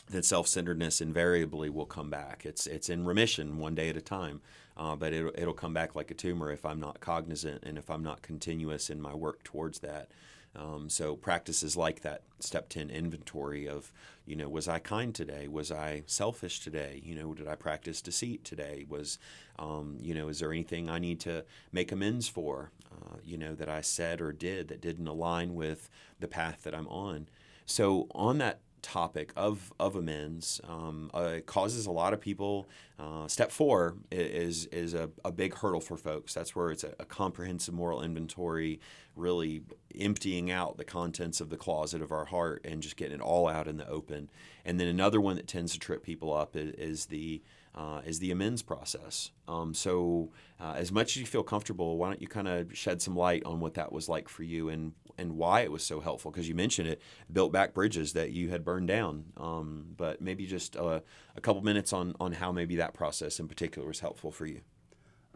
then 0.09 0.23
self-centeredness 0.23 1.01
invariably 1.01 1.69
will 1.69 1.87
come 1.87 2.11
back. 2.11 2.45
It's 2.45 2.67
it's 2.67 2.89
in 2.89 3.05
remission 3.05 3.59
one 3.59 3.75
day 3.75 3.89
at 3.89 3.97
a 3.97 4.01
time, 4.01 4.41
uh, 4.77 4.95
but 4.97 5.13
it'll, 5.13 5.33
it'll 5.35 5.55
come 5.55 5.75
back 5.75 5.95
like 5.95 6.11
a 6.11 6.15
tumor 6.15 6.51
if 6.51 6.65
I'm 6.65 6.81
not 6.81 7.01
cognizant 7.01 7.65
and 7.65 7.77
if 7.77 7.91
I'm 7.91 8.03
not 8.03 8.23
continuous 8.23 8.89
in 8.91 9.01
my 9.01 9.15
work 9.15 9.43
towards 9.43 9.81
that. 9.81 10.09
Um, 10.55 10.89
so 10.89 11.17
practices 11.17 11.77
like 11.77 12.01
that 12.01 12.23
step 12.41 12.71
10 12.71 12.89
inventory 12.89 13.69
of, 13.69 13.93
you 14.25 14.37
know, 14.37 14.49
was 14.49 14.69
I 14.69 14.79
kind 14.79 15.15
today? 15.15 15.49
Was 15.49 15.71
I 15.71 16.03
selfish 16.07 16.61
today? 16.61 17.03
You 17.05 17.15
know, 17.15 17.35
did 17.35 17.47
I 17.47 17.57
practice 17.57 18.01
deceit 18.01 18.43
today? 18.43 18.87
Was, 18.89 19.19
um, 19.59 19.99
you 20.01 20.15
know, 20.15 20.29
is 20.29 20.39
there 20.39 20.53
anything 20.53 20.89
I 20.89 20.99
need 20.99 21.21
to 21.21 21.45
make 21.73 21.93
amends 21.93 22.27
for, 22.29 22.71
uh, 22.91 23.17
you 23.23 23.37
know, 23.37 23.55
that 23.55 23.69
I 23.69 23.83
said 23.83 24.23
or 24.23 24.33
did 24.33 24.69
that 24.69 24.81
didn't 24.81 25.07
align 25.07 25.55
with 25.55 25.91
the 26.21 26.29
path 26.29 26.63
that 26.63 26.75
I'm 26.75 26.89
on? 26.89 27.29
So 27.67 28.07
on 28.15 28.39
that 28.39 28.61
topic 28.83 29.33
of 29.37 29.73
of 29.81 29.97
amends 29.97 30.61
um, 30.69 31.11
uh, 31.15 31.35
it 31.37 31.47
causes 31.47 31.87
a 31.87 31.91
lot 31.91 32.13
of 32.13 32.21
people. 32.21 32.69
Uh, 32.99 33.27
step 33.29 33.51
four 33.51 33.97
is 34.11 34.67
is 34.67 34.95
a, 34.95 35.11
a 35.25 35.33
big 35.33 35.55
hurdle 35.55 35.81
for 35.81 35.97
folks. 35.97 36.35
That's 36.35 36.55
where 36.55 36.71
it's 36.71 36.85
a, 36.85 36.95
a 36.99 37.05
comprehensive 37.05 37.75
moral 37.75 38.03
inventory, 38.03 38.81
really 39.15 39.63
emptying 39.99 40.51
out 40.51 40.77
the 40.77 40.85
contents 40.85 41.41
of 41.41 41.51
the 41.51 41.57
closet 41.57 42.03
of 42.03 42.13
our 42.13 42.27
heart 42.27 42.65
and 42.65 42.83
just 42.83 42.97
getting 42.97 43.17
it 43.17 43.21
all 43.21 43.49
out 43.49 43.69
in 43.69 43.77
the 43.77 43.89
open. 43.89 44.31
And 44.65 44.81
then 44.81 44.89
another 44.89 45.21
one 45.21 45.37
that 45.37 45.47
tends 45.47 45.73
to 45.73 45.79
trip 45.79 46.03
people 46.03 46.33
up 46.33 46.57
is, 46.57 46.73
is 46.75 47.07
the 47.07 47.43
uh, 47.77 48.01
is 48.07 48.19
the 48.19 48.31
amends 48.31 48.63
process. 48.63 49.31
Um, 49.47 49.75
so, 49.75 50.31
uh, 50.59 50.75
as 50.77 50.91
much 50.91 51.11
as 51.11 51.19
you 51.19 51.27
feel 51.27 51.43
comfortable, 51.43 51.99
why 51.99 52.09
don't 52.09 52.23
you 52.23 52.29
kind 52.29 52.49
of 52.49 52.77
shed 52.77 53.03
some 53.03 53.15
light 53.15 53.45
on 53.45 53.61
what 53.61 53.75
that 53.75 53.93
was 53.93 54.09
like 54.09 54.29
for 54.29 54.43
you 54.43 54.71
and 54.71 54.93
and 55.19 55.37
why 55.37 55.61
it 55.61 55.73
was 55.73 55.83
so 55.83 56.01
helpful? 56.01 56.31
Because 56.31 56.49
you 56.49 56.55
mentioned 56.55 56.89
it 56.89 57.01
built 57.33 57.53
back 57.53 57.75
bridges 57.75 58.13
that 58.13 58.33
you 58.33 58.51
had 58.51 58.65
burned 58.65 58.89
down. 58.89 59.27
Um, 59.37 59.95
but 59.97 60.21
maybe 60.21 60.47
just 60.47 60.77
uh, 60.77 61.01
a 61.37 61.41
couple 61.41 61.63
minutes 61.63 61.93
on 61.93 62.15
on 62.21 62.33
how 62.33 62.53
maybe 62.53 62.77
that 62.77 62.95
process 62.95 63.41
in 63.41 63.49
particular 63.49 63.87
was 63.87 64.01
helpful 64.01 64.31
for 64.31 64.47
you. 64.47 64.61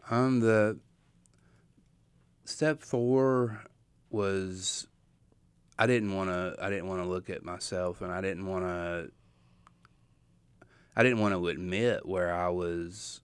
Um, 0.09 0.39
the 0.39 0.79
step 2.45 2.81
four 2.81 3.63
was 4.09 4.87
I 5.77 5.87
didn't 5.87 6.13
want 6.13 6.29
to. 6.29 6.55
I 6.61 6.69
didn't 6.69 6.87
want 6.87 7.01
to 7.01 7.07
look 7.07 7.29
at 7.29 7.43
myself, 7.43 8.01
and 8.01 8.11
I 8.11 8.21
didn't 8.21 8.45
want 8.45 8.65
to. 8.65 9.11
I 10.95 11.03
didn't 11.03 11.19
want 11.19 11.33
to 11.33 11.47
admit 11.47 12.05
where 12.05 12.35
I 12.35 12.49
was, 12.49 13.21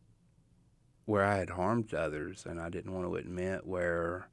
where 1.06 1.24
I 1.24 1.36
had 1.36 1.52
harmed 1.52 1.94
others, 1.94 2.46
and 2.48 2.60
I 2.60 2.70
didn't 2.70 2.94
want 2.94 3.06
to 3.06 3.16
admit 3.16 3.68
where 3.68 4.30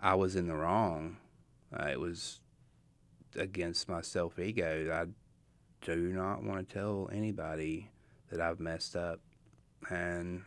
I 0.00 0.14
was 0.14 0.36
in 0.36 0.48
the 0.48 0.56
wrong. 0.56 1.16
Uh, 1.76 1.88
it 1.90 1.98
was 1.98 2.40
against 3.36 3.88
my 3.88 4.00
self 4.00 4.38
ego. 4.38 4.90
I 4.92 5.06
do 5.84 6.12
not 6.12 6.42
want 6.42 6.68
to 6.68 6.74
tell 6.74 7.10
anybody 7.12 7.90
that 8.30 8.40
I've 8.40 8.60
messed 8.60 8.96
up, 8.96 9.20
and 9.90 10.42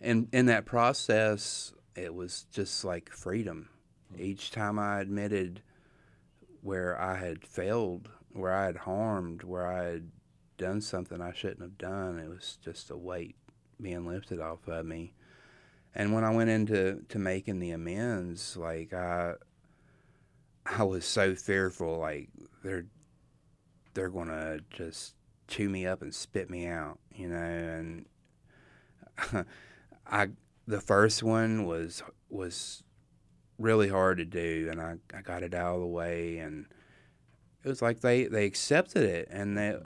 and 0.00 0.28
in 0.32 0.46
that 0.46 0.64
process, 0.64 1.72
it 1.94 2.14
was 2.14 2.46
just 2.52 2.84
like 2.84 3.10
freedom. 3.10 3.68
Each 4.18 4.50
time 4.50 4.78
I 4.78 5.00
admitted 5.00 5.62
where 6.60 7.00
I 7.00 7.16
had 7.16 7.46
failed, 7.46 8.08
where 8.32 8.52
I 8.52 8.66
had 8.66 8.78
harmed, 8.78 9.42
where 9.42 9.66
I 9.66 9.84
had 9.84 10.10
done 10.58 10.80
something 10.80 11.20
I 11.20 11.32
shouldn't 11.32 11.62
have 11.62 11.78
done, 11.78 12.18
it 12.18 12.28
was 12.28 12.58
just 12.62 12.90
a 12.90 12.96
weight 12.96 13.36
being 13.80 14.06
lifted 14.06 14.40
off 14.40 14.68
of 14.68 14.86
me. 14.86 15.14
And 15.94 16.12
when 16.12 16.24
I 16.24 16.30
went 16.30 16.50
into 16.50 17.02
to 17.08 17.18
making 17.18 17.58
the 17.58 17.72
amends, 17.72 18.56
like 18.56 18.92
I, 18.92 19.34
I 20.64 20.84
was 20.84 21.04
so 21.04 21.34
fearful, 21.34 21.98
like 21.98 22.28
they're 22.62 22.86
they're 23.94 24.10
gonna 24.10 24.60
just 24.70 25.14
chew 25.48 25.68
me 25.68 25.86
up 25.86 26.02
and 26.02 26.14
spit 26.14 26.48
me 26.48 26.66
out, 26.66 26.98
you 27.14 27.28
know, 27.28 27.36
and 27.36 28.06
I 30.06 30.28
the 30.66 30.80
first 30.80 31.22
one 31.22 31.64
was 31.64 32.02
was 32.28 32.82
really 33.58 33.88
hard 33.88 34.18
to 34.18 34.24
do 34.24 34.68
and 34.70 34.80
I, 34.80 34.96
I 35.14 35.20
got 35.22 35.42
it 35.42 35.54
out 35.54 35.76
of 35.76 35.80
the 35.80 35.86
way 35.86 36.38
and 36.38 36.66
it 37.62 37.68
was 37.68 37.80
like 37.82 38.00
they, 38.00 38.24
they 38.24 38.44
accepted 38.44 39.04
it 39.04 39.28
and 39.30 39.56
they 39.56 39.76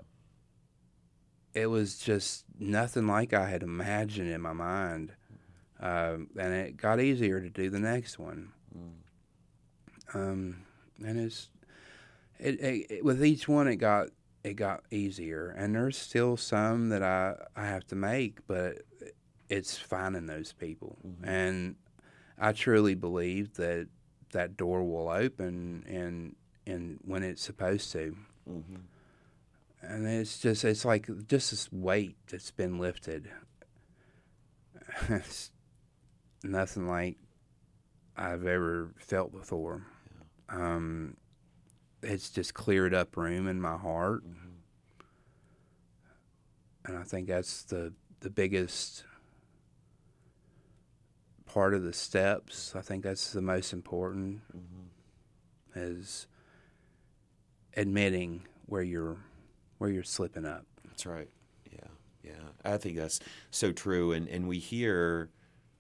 it 1.56 1.66
was 1.66 1.98
just 1.98 2.44
nothing 2.58 3.06
like 3.06 3.32
I 3.32 3.48
had 3.48 3.62
imagined 3.62 4.28
in 4.28 4.42
my 4.42 4.52
mind. 4.52 5.12
Um, 5.80 6.28
and 6.38 6.52
it 6.52 6.76
got 6.76 7.00
easier 7.00 7.40
to 7.40 7.48
do 7.48 7.70
the 7.70 7.80
next 7.80 8.18
one. 8.18 8.52
Um, 10.12 10.65
and 11.04 11.18
it's 11.18 11.48
it, 12.38 12.60
it, 12.60 12.86
it 12.90 13.04
with 13.04 13.24
each 13.24 13.48
one 13.48 13.68
it 13.68 13.76
got 13.76 14.08
it 14.46 14.54
got 14.54 14.84
easier. 14.92 15.48
And 15.58 15.74
there's 15.74 15.98
still 15.98 16.36
some 16.36 16.90
that 16.90 17.02
I, 17.02 17.34
I 17.56 17.66
have 17.66 17.84
to 17.88 17.96
make, 17.96 18.46
but 18.46 18.82
it's 19.48 19.76
finding 19.76 20.26
those 20.26 20.52
people. 20.52 20.96
Mm-hmm. 21.04 21.28
And 21.28 21.74
I 22.38 22.52
truly 22.52 22.94
believe 22.94 23.54
that 23.54 23.88
that 24.30 24.56
door 24.56 24.84
will 24.84 25.08
open 25.08 25.84
and 25.88 26.36
and 26.64 27.00
when 27.04 27.24
it's 27.24 27.42
supposed 27.42 27.90
to. 27.92 28.16
Mm-hmm. 28.48 28.76
And 29.82 30.06
it's 30.06 30.38
just 30.38 30.64
it's 30.64 30.84
like 30.84 31.06
just 31.26 31.50
this 31.50 31.72
weight 31.72 32.16
that's 32.30 32.52
been 32.52 32.78
lifted. 32.78 33.28
it's 35.08 35.50
nothing 36.44 36.86
like 36.86 37.16
I've 38.16 38.46
ever 38.46 38.90
felt 38.96 39.32
before. 39.32 39.82
Um, 40.48 41.16
it's 42.02 42.30
just 42.30 42.54
cleared 42.54 42.94
up 42.94 43.16
room 43.16 43.48
in 43.48 43.60
my 43.60 43.76
heart, 43.76 44.24
mm-hmm. 44.24 44.48
and 46.84 46.98
I 46.98 47.02
think 47.02 47.28
that's 47.28 47.64
the 47.64 47.92
the 48.20 48.30
biggest 48.30 49.04
part 51.46 51.74
of 51.74 51.82
the 51.82 51.92
steps. 51.92 52.74
I 52.76 52.80
think 52.80 53.02
that's 53.02 53.32
the 53.32 53.40
most 53.40 53.72
important 53.72 54.40
mm-hmm. 54.56 54.88
is 55.74 56.26
admitting 57.76 58.42
where 58.66 58.82
you're 58.82 59.16
where 59.78 59.90
you're 59.90 60.02
slipping 60.02 60.44
up. 60.44 60.64
That's 60.84 61.06
right. 61.06 61.28
Yeah, 61.72 61.88
yeah. 62.22 62.32
I 62.64 62.76
think 62.76 62.96
that's 62.96 63.20
so 63.50 63.72
true, 63.72 64.12
and 64.12 64.28
and 64.28 64.46
we 64.46 64.58
hear 64.58 65.30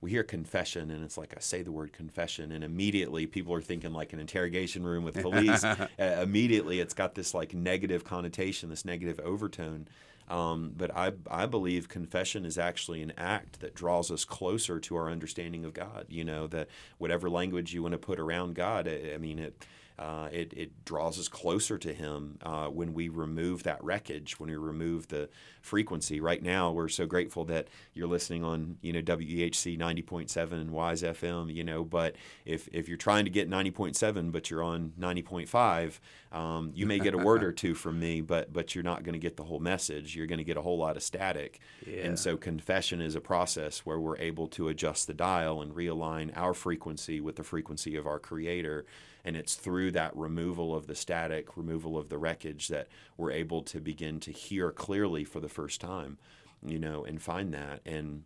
we 0.00 0.10
hear 0.10 0.22
confession 0.22 0.90
and 0.90 1.02
it's 1.02 1.16
like 1.16 1.34
I 1.36 1.40
say 1.40 1.62
the 1.62 1.72
word 1.72 1.92
confession 1.92 2.52
and 2.52 2.62
immediately 2.62 3.26
people 3.26 3.54
are 3.54 3.62
thinking 3.62 3.92
like 3.92 4.12
an 4.12 4.20
interrogation 4.20 4.84
room 4.84 5.04
with 5.04 5.20
police. 5.20 5.64
uh, 5.64 5.88
immediately 5.98 6.80
it's 6.80 6.94
got 6.94 7.14
this 7.14 7.34
like 7.34 7.54
negative 7.54 8.04
connotation, 8.04 8.68
this 8.68 8.84
negative 8.84 9.18
overtone. 9.20 9.88
Um, 10.28 10.72
but 10.76 10.94
I, 10.94 11.12
I 11.30 11.46
believe 11.46 11.88
confession 11.88 12.44
is 12.44 12.58
actually 12.58 13.00
an 13.00 13.12
act 13.16 13.60
that 13.60 13.74
draws 13.74 14.10
us 14.10 14.24
closer 14.24 14.80
to 14.80 14.96
our 14.96 15.10
understanding 15.10 15.64
of 15.64 15.72
God. 15.72 16.06
You 16.08 16.24
know, 16.24 16.46
that 16.48 16.68
whatever 16.98 17.30
language 17.30 17.72
you 17.72 17.82
want 17.82 17.92
to 17.92 17.98
put 17.98 18.18
around 18.18 18.54
God, 18.54 18.88
I, 18.88 19.12
I 19.14 19.18
mean, 19.18 19.38
it, 19.38 19.64
uh, 19.98 20.28
it, 20.30 20.52
it, 20.54 20.84
draws 20.84 21.18
us 21.18 21.26
closer 21.26 21.78
to 21.78 21.92
Him 21.92 22.38
uh, 22.42 22.66
when 22.66 22.92
we 22.92 23.08
remove 23.08 23.62
that 23.62 23.82
wreckage, 23.82 24.38
when 24.38 24.50
we 24.50 24.56
remove 24.56 25.08
the 25.08 25.28
frequency. 25.62 26.20
Right 26.20 26.42
now, 26.42 26.70
we're 26.70 26.88
so 26.88 27.06
grateful 27.06 27.46
that 27.46 27.68
you're 27.94 28.06
listening 28.06 28.44
on 28.44 28.76
you 28.82 28.92
know 28.92 29.00
WEHC 29.00 29.78
90.7 29.78 30.52
and 30.52 30.70
Wise 30.70 31.02
FM. 31.02 31.52
You 31.52 31.64
know, 31.64 31.82
but 31.82 32.16
if 32.44 32.68
if 32.72 32.88
you're 32.88 32.98
trying 32.98 33.24
to 33.24 33.30
get 33.30 33.48
90.7 33.48 34.32
but 34.32 34.50
you're 34.50 34.62
on 34.62 34.92
90.5, 35.00 35.98
um, 36.30 36.72
you 36.74 36.84
may 36.86 36.98
get 36.98 37.14
a 37.14 37.18
word 37.18 37.42
or 37.42 37.52
two 37.52 37.74
from 37.74 37.98
me, 37.98 38.20
but 38.20 38.52
but 38.52 38.74
you're 38.74 38.84
not 38.84 39.02
going 39.02 39.14
to 39.14 39.18
get 39.18 39.38
the 39.38 39.44
whole 39.44 39.60
message. 39.60 40.14
You're 40.14 40.26
going 40.26 40.38
to 40.38 40.44
get 40.44 40.58
a 40.58 40.62
whole 40.62 40.78
lot 40.78 40.96
of 40.96 41.02
static. 41.02 41.60
Yeah. 41.86 42.02
And 42.02 42.18
so 42.18 42.36
confession 42.36 43.00
is 43.00 43.14
a 43.14 43.20
process 43.22 43.80
where 43.80 43.98
we're 43.98 44.18
able 44.18 44.46
to 44.48 44.68
adjust 44.68 45.06
the 45.06 45.14
dial 45.14 45.62
and 45.62 45.74
realign 45.74 46.36
our 46.36 46.52
frequency 46.52 47.18
with 47.18 47.36
the 47.36 47.44
frequency 47.44 47.96
of 47.96 48.06
our 48.06 48.18
Creator 48.18 48.84
and 49.26 49.36
it's 49.36 49.56
through 49.56 49.90
that 49.90 50.16
removal 50.16 50.74
of 50.74 50.86
the 50.86 50.94
static, 50.94 51.56
removal 51.56 51.98
of 51.98 52.08
the 52.08 52.16
wreckage 52.16 52.68
that 52.68 52.86
we're 53.16 53.32
able 53.32 53.60
to 53.60 53.80
begin 53.80 54.20
to 54.20 54.30
hear 54.30 54.70
clearly 54.70 55.24
for 55.24 55.40
the 55.40 55.48
first 55.48 55.80
time, 55.80 56.16
you 56.64 56.78
know, 56.78 57.04
and 57.04 57.20
find 57.20 57.52
that. 57.52 57.80
And 57.84 58.22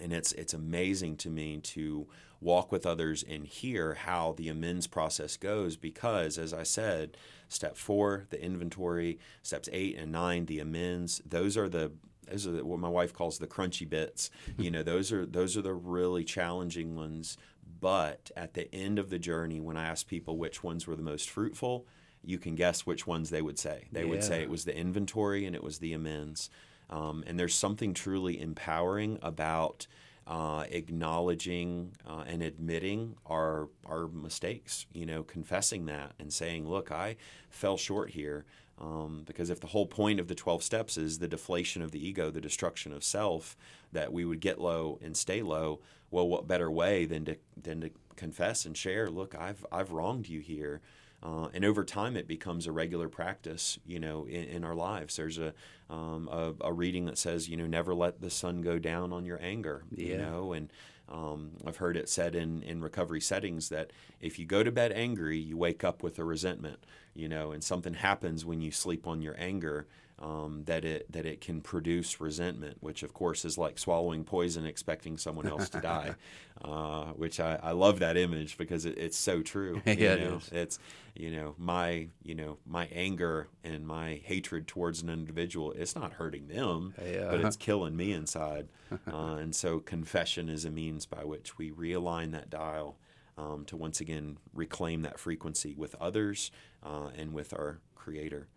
and 0.00 0.12
it's 0.12 0.32
it's 0.32 0.52
amazing 0.52 1.16
to 1.16 1.30
me 1.30 1.58
to 1.58 2.08
walk 2.40 2.72
with 2.72 2.86
others 2.86 3.24
and 3.28 3.46
hear 3.46 3.94
how 3.94 4.34
the 4.36 4.48
amends 4.48 4.86
process 4.86 5.36
goes 5.36 5.76
because 5.76 6.38
as 6.38 6.54
i 6.54 6.62
said 6.62 7.16
step 7.48 7.76
four 7.76 8.24
the 8.30 8.40
inventory 8.40 9.18
steps 9.42 9.68
eight 9.72 9.96
and 9.98 10.12
nine 10.12 10.46
the 10.46 10.60
amends 10.60 11.20
those 11.26 11.56
are 11.56 11.68
the 11.68 11.90
those 12.30 12.46
are 12.46 12.64
what 12.64 12.78
my 12.78 12.88
wife 12.88 13.12
calls 13.12 13.38
the 13.38 13.48
crunchy 13.48 13.88
bits 13.88 14.30
you 14.56 14.70
know 14.70 14.84
those 14.84 15.10
are 15.10 15.26
those 15.26 15.56
are 15.56 15.62
the 15.62 15.74
really 15.74 16.22
challenging 16.22 16.94
ones 16.94 17.36
but 17.80 18.30
at 18.36 18.54
the 18.54 18.72
end 18.74 18.98
of 18.98 19.10
the 19.10 19.18
journey, 19.18 19.60
when 19.60 19.76
I 19.76 19.86
asked 19.86 20.06
people 20.06 20.36
which 20.36 20.62
ones 20.62 20.86
were 20.86 20.96
the 20.96 21.02
most 21.02 21.30
fruitful, 21.30 21.86
you 22.22 22.38
can 22.38 22.54
guess 22.54 22.86
which 22.86 23.06
ones 23.06 23.30
they 23.30 23.42
would 23.42 23.58
say. 23.58 23.86
They 23.90 24.02
yeah. 24.02 24.10
would 24.10 24.24
say 24.24 24.42
it 24.42 24.50
was 24.50 24.64
the 24.64 24.76
inventory 24.76 25.46
and 25.46 25.56
it 25.56 25.64
was 25.64 25.78
the 25.78 25.92
amends. 25.92 26.50
Um, 26.90 27.24
and 27.26 27.38
there's 27.38 27.54
something 27.54 27.94
truly 27.94 28.40
empowering 28.40 29.18
about 29.22 29.86
uh, 30.26 30.64
acknowledging 30.70 31.92
uh, 32.06 32.24
and 32.26 32.42
admitting 32.42 33.16
our 33.26 33.68
our 33.86 34.06
mistakes. 34.06 34.86
You 34.92 35.06
know, 35.06 35.22
confessing 35.22 35.86
that 35.86 36.12
and 36.18 36.32
saying, 36.32 36.68
"Look, 36.68 36.92
I 36.92 37.16
fell 37.48 37.76
short 37.76 38.10
here." 38.10 38.44
Um, 38.78 39.24
because 39.26 39.50
if 39.50 39.60
the 39.60 39.66
whole 39.66 39.84
point 39.84 40.20
of 40.20 40.28
the 40.28 40.34
12 40.34 40.62
steps 40.62 40.96
is 40.96 41.18
the 41.18 41.28
deflation 41.28 41.82
of 41.82 41.90
the 41.90 42.06
ego, 42.06 42.30
the 42.30 42.40
destruction 42.40 42.94
of 42.94 43.04
self, 43.04 43.54
that 43.92 44.10
we 44.10 44.24
would 44.24 44.40
get 44.40 44.58
low 44.58 44.98
and 45.02 45.14
stay 45.14 45.42
low, 45.42 45.80
well, 46.10 46.28
what 46.28 46.46
better 46.46 46.70
way 46.70 47.04
than 47.04 47.24
to 47.26 47.36
than 47.60 47.80
to 47.82 47.90
confess 48.16 48.64
and 48.64 48.76
share? 48.76 49.08
Look, 49.08 49.34
I've 49.34 49.64
I've 49.70 49.92
wronged 49.92 50.28
you 50.28 50.40
here. 50.40 50.80
Uh, 51.22 51.48
and 51.52 51.66
over 51.66 51.84
time, 51.84 52.16
it 52.16 52.26
becomes 52.26 52.66
a 52.66 52.72
regular 52.72 53.06
practice, 53.06 53.78
you 53.84 54.00
know, 54.00 54.24
in, 54.24 54.44
in 54.44 54.64
our 54.64 54.74
lives. 54.74 55.16
There's 55.16 55.36
a, 55.36 55.52
um, 55.90 56.30
a, 56.32 56.54
a 56.62 56.72
reading 56.72 57.04
that 57.04 57.18
says, 57.18 57.46
you 57.46 57.58
know, 57.58 57.66
never 57.66 57.94
let 57.94 58.22
the 58.22 58.30
sun 58.30 58.62
go 58.62 58.78
down 58.78 59.12
on 59.12 59.26
your 59.26 59.38
anger, 59.42 59.84
yeah. 59.90 60.06
you 60.06 60.16
know, 60.16 60.54
and 60.54 60.72
um, 61.10 61.50
I've 61.66 61.76
heard 61.76 61.96
it 61.96 62.08
said 62.08 62.34
in, 62.34 62.62
in 62.62 62.80
recovery 62.80 63.20
settings 63.20 63.68
that 63.68 63.92
if 64.20 64.38
you 64.38 64.46
go 64.46 64.62
to 64.62 64.70
bed 64.70 64.92
angry, 64.92 65.38
you 65.38 65.56
wake 65.56 65.84
up 65.84 66.02
with 66.02 66.18
a 66.18 66.24
resentment, 66.24 66.86
you 67.14 67.28
know, 67.28 67.50
and 67.50 67.62
something 67.62 67.94
happens 67.94 68.44
when 68.46 68.60
you 68.60 68.70
sleep 68.70 69.06
on 69.06 69.20
your 69.20 69.34
anger 69.38 69.86
um, 70.20 70.64
that 70.66 70.84
it 70.84 71.10
that 71.12 71.24
it 71.24 71.40
can 71.40 71.62
produce 71.62 72.20
resentment, 72.20 72.76
which 72.80 73.02
of 73.02 73.14
course 73.14 73.44
is 73.44 73.56
like 73.56 73.78
swallowing 73.78 74.24
poison, 74.24 74.66
expecting 74.66 75.16
someone 75.16 75.48
else 75.48 75.68
to 75.70 75.80
die. 75.80 76.14
Uh, 76.62 77.06
which 77.12 77.40
I, 77.40 77.58
I 77.62 77.72
love 77.72 78.00
that 78.00 78.18
image 78.18 78.58
because 78.58 78.84
it, 78.84 78.98
it's 78.98 79.16
so 79.16 79.40
true. 79.40 79.80
yeah, 79.86 79.94
know? 79.94 80.12
it 80.12 80.20
is. 80.20 80.48
It's 80.52 80.78
you 81.14 81.30
know 81.30 81.54
my 81.56 82.08
you 82.22 82.34
know 82.34 82.58
my 82.66 82.86
anger 82.92 83.48
and 83.64 83.86
my 83.86 84.20
hatred 84.24 84.66
towards 84.66 85.00
an 85.00 85.08
individual. 85.08 85.72
It's 85.72 85.94
not 85.94 86.12
hurting 86.12 86.48
them, 86.48 86.92
yeah. 87.02 87.28
but 87.30 87.40
it's 87.40 87.56
killing 87.68 87.96
me 87.96 88.12
inside. 88.12 88.68
uh, 89.10 89.36
and 89.36 89.56
so 89.56 89.80
confession 89.80 90.50
is 90.50 90.66
a 90.66 90.70
means 90.70 91.06
by 91.06 91.24
which 91.24 91.56
we 91.56 91.70
realign 91.70 92.32
that 92.32 92.50
dial. 92.50 92.98
Um, 93.38 93.64
to 93.68 93.76
once 93.78 94.02
again 94.02 94.36
reclaim 94.52 95.00
that 95.00 95.18
frequency 95.18 95.74
with 95.74 95.94
others 95.94 96.50
uh, 96.84 97.08
and 97.16 97.32
with 97.32 97.54
our 97.54 97.80
Creator. 97.94 98.48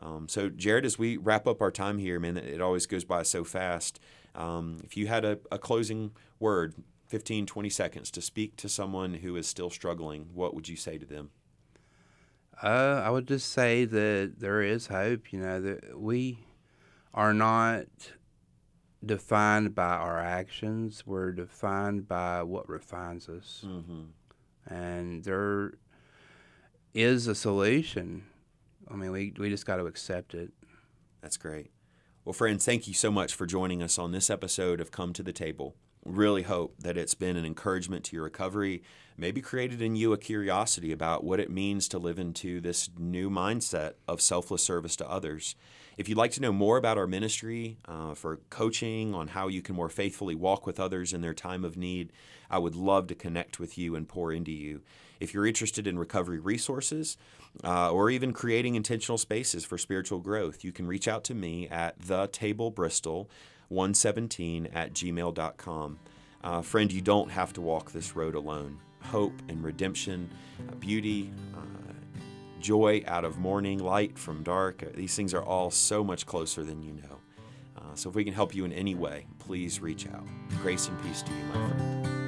Um, 0.00 0.28
so, 0.28 0.48
Jared, 0.48 0.86
as 0.86 0.98
we 0.98 1.16
wrap 1.16 1.46
up 1.46 1.60
our 1.60 1.70
time 1.70 1.98
here, 1.98 2.18
man, 2.18 2.36
it 2.36 2.60
always 2.60 2.86
goes 2.86 3.04
by 3.04 3.22
so 3.22 3.44
fast. 3.44 4.00
Um, 4.34 4.78
if 4.82 4.96
you 4.96 5.06
had 5.06 5.24
a, 5.24 5.38
a, 5.52 5.58
closing 5.58 6.12
word, 6.38 6.74
15, 7.08 7.46
20 7.46 7.68
seconds 7.68 8.10
to 8.12 8.22
speak 8.22 8.56
to 8.56 8.68
someone 8.68 9.14
who 9.14 9.36
is 9.36 9.46
still 9.46 9.68
struggling, 9.68 10.30
what 10.32 10.54
would 10.54 10.68
you 10.68 10.76
say 10.76 10.96
to 10.96 11.04
them? 11.04 11.30
Uh, 12.62 13.02
I 13.04 13.10
would 13.10 13.26
just 13.26 13.52
say 13.52 13.84
that 13.84 14.34
there 14.38 14.62
is 14.62 14.86
hope. 14.86 15.32
You 15.32 15.40
know, 15.40 15.60
that 15.60 15.98
we 15.98 16.38
are 17.12 17.34
not 17.34 17.86
defined 19.04 19.74
by 19.74 19.94
our 19.94 20.20
actions, 20.20 21.06
we're 21.06 21.32
defined 21.32 22.06
by 22.06 22.42
what 22.42 22.68
refines 22.68 23.28
us. 23.28 23.64
Mm-hmm. 23.66 24.72
And 24.72 25.24
there 25.24 25.72
is 26.92 27.26
a 27.26 27.34
solution 27.34 28.24
I 28.90 28.96
mean, 28.96 29.12
we, 29.12 29.32
we 29.38 29.48
just 29.48 29.66
got 29.66 29.76
to 29.76 29.86
accept 29.86 30.34
it. 30.34 30.50
That's 31.22 31.36
great. 31.36 31.70
Well, 32.24 32.32
friends, 32.32 32.64
thank 32.64 32.88
you 32.88 32.94
so 32.94 33.10
much 33.10 33.34
for 33.34 33.46
joining 33.46 33.82
us 33.82 33.98
on 33.98 34.12
this 34.12 34.30
episode 34.30 34.80
of 34.80 34.90
Come 34.90 35.12
to 35.14 35.22
the 35.22 35.32
Table. 35.32 35.74
Really 36.06 36.42
hope 36.42 36.74
that 36.78 36.96
it's 36.96 37.14
been 37.14 37.36
an 37.36 37.44
encouragement 37.44 38.04
to 38.06 38.16
your 38.16 38.24
recovery, 38.24 38.82
maybe 39.18 39.42
created 39.42 39.82
in 39.82 39.96
you 39.96 40.14
a 40.14 40.18
curiosity 40.18 40.92
about 40.92 41.24
what 41.24 41.40
it 41.40 41.50
means 41.50 41.88
to 41.88 41.98
live 41.98 42.18
into 42.18 42.58
this 42.58 42.88
new 42.98 43.28
mindset 43.28 43.92
of 44.08 44.22
selfless 44.22 44.64
service 44.64 44.96
to 44.96 45.10
others. 45.10 45.56
If 45.98 46.08
you'd 46.08 46.16
like 46.16 46.32
to 46.32 46.40
know 46.40 46.52
more 46.52 46.78
about 46.78 46.96
our 46.96 47.06
ministry 47.06 47.76
uh, 47.86 48.14
for 48.14 48.40
coaching 48.48 49.14
on 49.14 49.28
how 49.28 49.48
you 49.48 49.60
can 49.60 49.74
more 49.74 49.90
faithfully 49.90 50.34
walk 50.34 50.66
with 50.66 50.80
others 50.80 51.12
in 51.12 51.20
their 51.20 51.34
time 51.34 51.66
of 51.66 51.76
need, 51.76 52.12
I 52.50 52.56
would 52.56 52.74
love 52.74 53.06
to 53.08 53.14
connect 53.14 53.60
with 53.60 53.76
you 53.76 53.94
and 53.94 54.08
pour 54.08 54.32
into 54.32 54.52
you. 54.52 54.80
If 55.20 55.34
you're 55.34 55.46
interested 55.46 55.86
in 55.86 55.98
recovery 55.98 56.38
resources 56.38 57.18
uh, 57.62 57.92
or 57.92 58.08
even 58.08 58.32
creating 58.32 58.74
intentional 58.74 59.18
spaces 59.18 59.66
for 59.66 59.76
spiritual 59.76 60.20
growth, 60.20 60.64
you 60.64 60.72
can 60.72 60.86
reach 60.86 61.06
out 61.06 61.24
to 61.24 61.34
me 61.34 61.68
at 61.68 62.00
thetablebristol117 63.70 64.74
at 64.74 64.92
gmail.com. 64.92 65.98
Uh, 66.42 66.62
friend, 66.62 66.92
you 66.92 67.00
don't 67.00 67.30
have 67.30 67.52
to 67.54 67.60
walk 67.60 67.92
this 67.92 68.16
road 68.16 68.34
alone. 68.34 68.78
Hope 69.02 69.34
and 69.48 69.62
redemption, 69.62 70.30
uh, 70.68 70.74
beauty, 70.76 71.30
uh, 71.54 71.92
joy 72.60 73.02
out 73.06 73.24
of 73.24 73.38
mourning, 73.38 73.78
light 73.78 74.18
from 74.18 74.42
dark. 74.42 74.82
Uh, 74.82 74.86
these 74.94 75.14
things 75.14 75.34
are 75.34 75.42
all 75.42 75.70
so 75.70 76.02
much 76.02 76.26
closer 76.26 76.62
than 76.62 76.82
you 76.82 76.92
know. 76.92 77.18
Uh, 77.76 77.94
so 77.94 78.08
if 78.08 78.14
we 78.14 78.24
can 78.24 78.34
help 78.34 78.54
you 78.54 78.64
in 78.64 78.72
any 78.72 78.94
way, 78.94 79.26
please 79.38 79.80
reach 79.80 80.06
out. 80.08 80.26
Grace 80.62 80.88
and 80.88 81.02
peace 81.02 81.22
to 81.22 81.32
you, 81.32 81.44
my 81.44 81.68
friend. 81.68 82.19